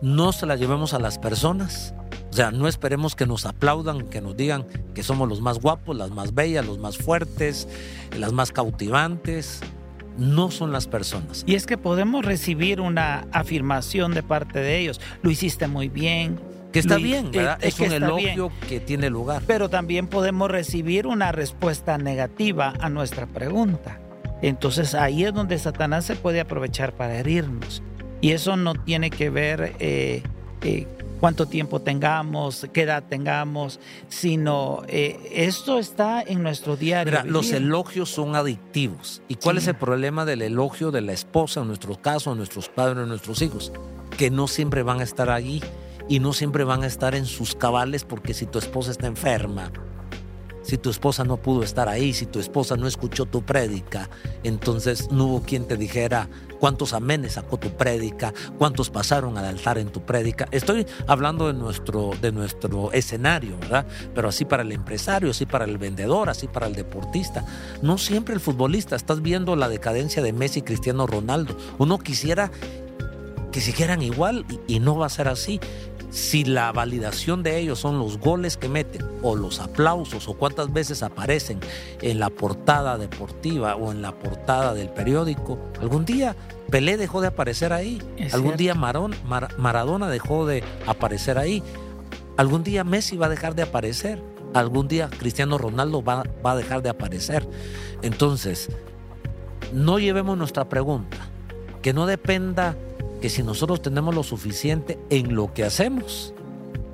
No 0.00 0.30
se 0.30 0.46
la 0.46 0.54
llevemos 0.54 0.94
a 0.94 1.00
las 1.00 1.18
personas. 1.18 1.92
O 2.30 2.32
sea, 2.32 2.52
no 2.52 2.68
esperemos 2.68 3.16
que 3.16 3.26
nos 3.26 3.46
aplaudan, 3.46 4.06
que 4.08 4.20
nos 4.20 4.36
digan 4.36 4.64
que 4.94 5.02
somos 5.02 5.28
los 5.28 5.40
más 5.40 5.58
guapos, 5.58 5.96
las 5.96 6.12
más 6.12 6.34
bellas, 6.34 6.64
los 6.64 6.78
más 6.78 6.96
fuertes, 6.96 7.66
las 8.16 8.32
más 8.32 8.52
cautivantes. 8.52 9.60
No 10.18 10.52
son 10.52 10.70
las 10.70 10.86
personas. 10.86 11.42
Y 11.48 11.56
es 11.56 11.66
que 11.66 11.76
podemos 11.76 12.24
recibir 12.24 12.80
una 12.80 13.26
afirmación 13.32 14.14
de 14.14 14.22
parte 14.22 14.60
de 14.60 14.78
ellos. 14.78 15.00
Lo 15.22 15.32
hiciste 15.32 15.66
muy 15.66 15.88
bien, 15.88 16.38
que 16.70 16.78
está 16.78 16.96
bien, 16.96 17.32
¿verdad? 17.32 17.58
Es, 17.60 17.80
un 17.80 17.90
elogio 17.90 18.52
que 18.68 18.78
tiene 18.78 19.10
lugar. 19.10 19.42
Pero 19.48 19.68
también 19.68 20.06
podemos 20.06 20.48
recibir 20.48 21.08
una 21.08 21.32
respuesta 21.32 21.98
negativa 21.98 22.72
a 22.78 22.88
nuestra 22.88 23.26
pregunta. 23.26 23.98
Entonces 24.42 24.94
ahí 24.94 25.24
es 25.24 25.32
donde 25.32 25.58
Satanás 25.58 26.04
se 26.04 26.16
puede 26.16 26.40
aprovechar 26.40 26.92
para 26.92 27.18
herirnos. 27.18 27.82
Y 28.20 28.32
eso 28.32 28.56
no 28.56 28.74
tiene 28.74 29.10
que 29.10 29.30
ver 29.30 29.76
eh, 29.78 30.22
eh, 30.62 30.86
cuánto 31.20 31.46
tiempo 31.46 31.80
tengamos, 31.80 32.66
qué 32.72 32.82
edad 32.82 33.04
tengamos, 33.08 33.80
sino 34.08 34.82
eh, 34.88 35.18
esto 35.32 35.78
está 35.78 36.22
en 36.22 36.42
nuestro 36.42 36.76
diario. 36.76 37.10
Mira, 37.10 37.24
los 37.24 37.50
elogios 37.52 38.10
son 38.10 38.36
adictivos. 38.36 39.22
¿Y 39.28 39.36
cuál 39.36 39.58
es 39.58 39.66
el 39.66 39.74
problema 39.74 40.24
del 40.24 40.42
elogio 40.42 40.90
de 40.90 41.00
la 41.00 41.12
esposa, 41.12 41.60
en 41.60 41.68
nuestro 41.68 42.00
caso, 42.00 42.32
a 42.32 42.34
nuestros 42.34 42.68
padres, 42.68 43.04
a 43.04 43.06
nuestros 43.06 43.42
hijos? 43.42 43.72
Que 44.16 44.30
no 44.30 44.48
siempre 44.48 44.82
van 44.82 45.00
a 45.00 45.04
estar 45.04 45.30
allí 45.30 45.62
y 46.08 46.20
no 46.20 46.32
siempre 46.32 46.64
van 46.64 46.82
a 46.82 46.86
estar 46.86 47.14
en 47.14 47.26
sus 47.26 47.54
cabales 47.54 48.04
porque 48.04 48.34
si 48.34 48.46
tu 48.46 48.58
esposa 48.58 48.90
está 48.90 49.06
enferma, 49.06 49.70
si 50.64 50.78
tu 50.78 50.90
esposa 50.90 51.24
no 51.24 51.36
pudo 51.36 51.62
estar 51.62 51.88
ahí, 51.88 52.12
si 52.12 52.26
tu 52.26 52.40
esposa 52.40 52.76
no 52.76 52.86
escuchó 52.86 53.26
tu 53.26 53.42
prédica, 53.42 54.08
entonces 54.42 55.10
no 55.10 55.26
hubo 55.26 55.42
quien 55.42 55.66
te 55.66 55.76
dijera 55.76 56.28
cuántos 56.58 56.94
amenes 56.94 57.34
sacó 57.34 57.58
tu 57.58 57.76
prédica, 57.76 58.32
cuántos 58.56 58.88
pasaron 58.88 59.36
al 59.36 59.44
altar 59.44 59.76
en 59.76 59.88
tu 59.88 60.00
prédica. 60.06 60.48
Estoy 60.50 60.86
hablando 61.06 61.46
de 61.46 61.52
nuestro, 61.52 62.12
de 62.20 62.32
nuestro 62.32 62.90
escenario, 62.92 63.58
¿verdad? 63.58 63.86
Pero 64.14 64.28
así 64.28 64.46
para 64.46 64.62
el 64.62 64.72
empresario, 64.72 65.30
así 65.30 65.44
para 65.44 65.66
el 65.66 65.76
vendedor, 65.76 66.30
así 66.30 66.48
para 66.48 66.66
el 66.66 66.74
deportista. 66.74 67.44
No 67.82 67.98
siempre 67.98 68.34
el 68.34 68.40
futbolista. 68.40 68.96
Estás 68.96 69.20
viendo 69.20 69.56
la 69.56 69.68
decadencia 69.68 70.22
de 70.22 70.32
Messi 70.32 70.60
y 70.60 70.62
Cristiano 70.62 71.06
Ronaldo. 71.06 71.56
Uno 71.76 71.98
quisiera 71.98 72.50
que 73.52 73.60
siguieran 73.60 74.00
igual 74.02 74.46
y 74.66 74.80
no 74.80 74.96
va 74.96 75.06
a 75.06 75.10
ser 75.10 75.28
así 75.28 75.60
si 76.14 76.44
la 76.44 76.70
validación 76.70 77.42
de 77.42 77.58
ellos 77.58 77.80
son 77.80 77.98
los 77.98 78.20
goles 78.20 78.56
que 78.56 78.68
meten 78.68 79.04
o 79.20 79.34
los 79.34 79.58
aplausos 79.58 80.28
o 80.28 80.34
cuántas 80.34 80.72
veces 80.72 81.02
aparecen 81.02 81.58
en 82.02 82.20
la 82.20 82.30
portada 82.30 82.98
deportiva 82.98 83.74
o 83.74 83.90
en 83.90 84.00
la 84.00 84.12
portada 84.12 84.74
del 84.74 84.90
periódico, 84.90 85.58
algún 85.80 86.04
día 86.04 86.36
Pelé 86.70 86.96
dejó 86.96 87.20
de 87.20 87.26
aparecer 87.26 87.72
ahí, 87.72 88.00
algún 88.32 88.56
día 88.56 88.76
Maradona 88.76 90.08
dejó 90.08 90.46
de 90.46 90.62
aparecer 90.86 91.36
ahí, 91.36 91.64
algún 92.36 92.62
día 92.62 92.84
Messi 92.84 93.16
va 93.16 93.26
a 93.26 93.28
dejar 93.30 93.56
de 93.56 93.62
aparecer, 93.62 94.22
algún 94.54 94.86
día 94.86 95.10
Cristiano 95.10 95.58
Ronaldo 95.58 96.02
va, 96.02 96.22
va 96.46 96.52
a 96.52 96.56
dejar 96.56 96.80
de 96.82 96.90
aparecer. 96.90 97.44
Entonces, 98.02 98.68
no 99.72 99.98
llevemos 99.98 100.38
nuestra 100.38 100.68
pregunta, 100.68 101.16
que 101.82 101.92
no 101.92 102.06
dependa 102.06 102.76
que 103.24 103.30
si 103.30 103.42
nosotros 103.42 103.80
tenemos 103.80 104.14
lo 104.14 104.22
suficiente 104.22 104.98
en 105.08 105.34
lo 105.34 105.54
que 105.54 105.64
hacemos, 105.64 106.34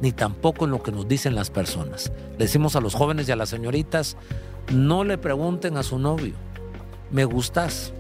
ni 0.01 0.13
tampoco 0.13 0.65
en 0.65 0.71
lo 0.71 0.81
que 0.81 0.93
nos 0.93 1.09
dicen 1.09 1.35
las 1.35 1.51
personas. 1.51 2.13
Le 2.39 2.45
decimos 2.45 2.77
a 2.77 2.81
los 2.81 2.95
jóvenes 2.95 3.29
y 3.29 3.33
a 3.33 3.35
las 3.35 3.49
señoritas, 3.49 4.17
no 4.73 5.03
le 5.03 5.19
pregunten 5.19 5.77
a 5.77 5.83
su 5.83 5.99
novio, 5.99 6.35
¿me 7.11 7.25
gustas? 7.25 7.93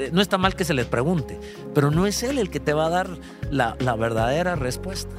Eh, 0.00 0.10
no 0.12 0.20
está 0.20 0.36
mal 0.36 0.56
que 0.56 0.64
se 0.64 0.74
les 0.74 0.86
pregunte, 0.86 1.38
pero 1.76 1.92
no 1.92 2.08
es 2.08 2.24
él 2.24 2.38
el 2.38 2.50
que 2.50 2.58
te 2.58 2.72
va 2.72 2.86
a 2.86 2.90
dar 2.90 3.08
la, 3.52 3.76
la 3.78 3.94
verdadera 3.94 4.56
respuesta. 4.56 5.14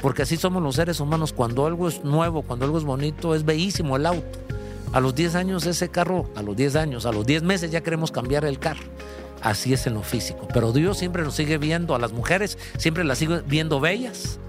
Porque 0.00 0.22
así 0.22 0.36
somos 0.36 0.60
los 0.60 0.74
seres 0.74 0.98
humanos. 0.98 1.32
Cuando 1.32 1.66
algo 1.66 1.86
es 1.86 2.02
nuevo, 2.02 2.42
cuando 2.42 2.64
algo 2.64 2.78
es 2.78 2.84
bonito, 2.84 3.36
es 3.36 3.44
bellísimo 3.44 3.94
el 3.94 4.06
auto. 4.06 4.40
A 4.92 4.98
los 4.98 5.14
10 5.14 5.36
años 5.36 5.66
ese 5.66 5.88
carro, 5.88 6.28
a 6.34 6.42
los 6.42 6.56
10 6.56 6.74
años, 6.74 7.06
a 7.06 7.12
los 7.12 7.24
10 7.24 7.44
meses 7.44 7.70
ya 7.70 7.80
queremos 7.80 8.10
cambiar 8.10 8.44
el 8.44 8.58
carro 8.58 8.93
así 9.44 9.74
es 9.74 9.86
en 9.86 9.94
lo 9.94 10.02
físico. 10.02 10.48
Pero 10.52 10.72
Dios 10.72 10.98
siempre 10.98 11.22
nos 11.22 11.34
sigue 11.34 11.58
viendo, 11.58 11.94
a 11.94 11.98
las 11.98 12.12
mujeres 12.12 12.58
siempre 12.78 13.04
las 13.04 13.18
sigue 13.18 13.42
viendo 13.46 13.78
bellas, 13.78 14.40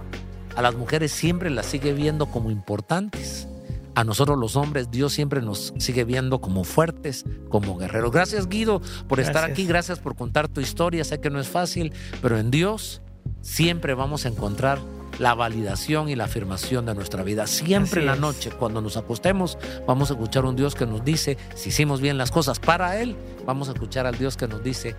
a 0.56 0.62
las 0.62 0.74
mujeres 0.74 1.12
siempre 1.12 1.50
las 1.52 1.68
sigue 1.68 1.94
viendo 1.94 2.26
como 2.28 2.50
importantes. 2.50 3.48
A 3.94 4.04
nosotros 4.04 4.38
los 4.38 4.58
hombres, 4.58 4.92
Dios 4.92 5.14
siempre 5.14 5.42
nos 5.42 5.74
sigue 5.78 6.04
viendo 6.04 6.42
como 6.42 6.66
fuertes, 6.66 7.24
como 7.50 7.78
guerreros. 7.78 8.12
Gracias 8.12 8.50
Guido 8.50 8.82
por 9.08 9.22
estar 9.22 9.46
aquí, 9.46 9.66
gracias 9.66 10.00
por 10.00 10.16
contar 10.16 10.50
tu 10.50 10.60
historia. 10.60 11.04
Sé 11.06 11.22
que 11.22 11.30
no 11.30 11.40
es 11.40 11.48
fácil, 11.48 11.94
pero 12.22 12.38
en 12.38 12.52
Dios 12.52 13.02
siempre 13.42 13.94
vamos 13.94 14.26
a 14.26 14.30
encontrar 14.30 14.80
la 15.20 15.34
validación 15.34 16.10
y 16.10 16.16
la 16.16 16.26
afirmación 16.26 16.86
de 16.86 16.96
nuestra 16.96 17.24
vida. 17.24 17.48
Siempre 17.48 18.02
en 18.02 18.08
la 18.08 18.16
noche, 18.16 18.52
cuando 18.52 18.82
nos 18.82 18.98
acostemos, 18.98 19.58
vamos 19.88 20.10
a 20.10 20.14
escuchar 20.14 20.46
un 20.46 20.56
Dios 20.56 20.76
que 20.76 20.86
nos 20.86 21.04
dice 21.04 21.38
si 21.56 21.70
hicimos 21.70 22.02
bien 22.02 22.18
las 22.18 22.32
cosas 22.32 22.60
para 22.60 23.00
Él. 23.02 23.16
Vamos 23.46 23.70
a 23.70 23.74
escuchar 23.74 24.06
al 24.06 24.18
Dios 24.18 24.38
que 24.38 24.48
nos 24.48 24.64
dice, 24.64 24.96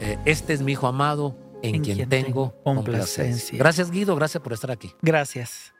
eh, 0.00 0.18
este 0.24 0.52
es 0.52 0.62
mi 0.62 0.72
hijo 0.72 0.86
amado 0.86 1.36
en, 1.62 1.82
quien, 1.82 2.08
tengo 2.08 2.54
complacencia. 2.62 3.58
Gracias 3.58 3.90
Guido, 3.90 4.14
gracias 4.16 4.42
por 4.42 4.52
estar 4.52 4.70
aquí. 4.70 4.94
Gracias. 5.02 5.72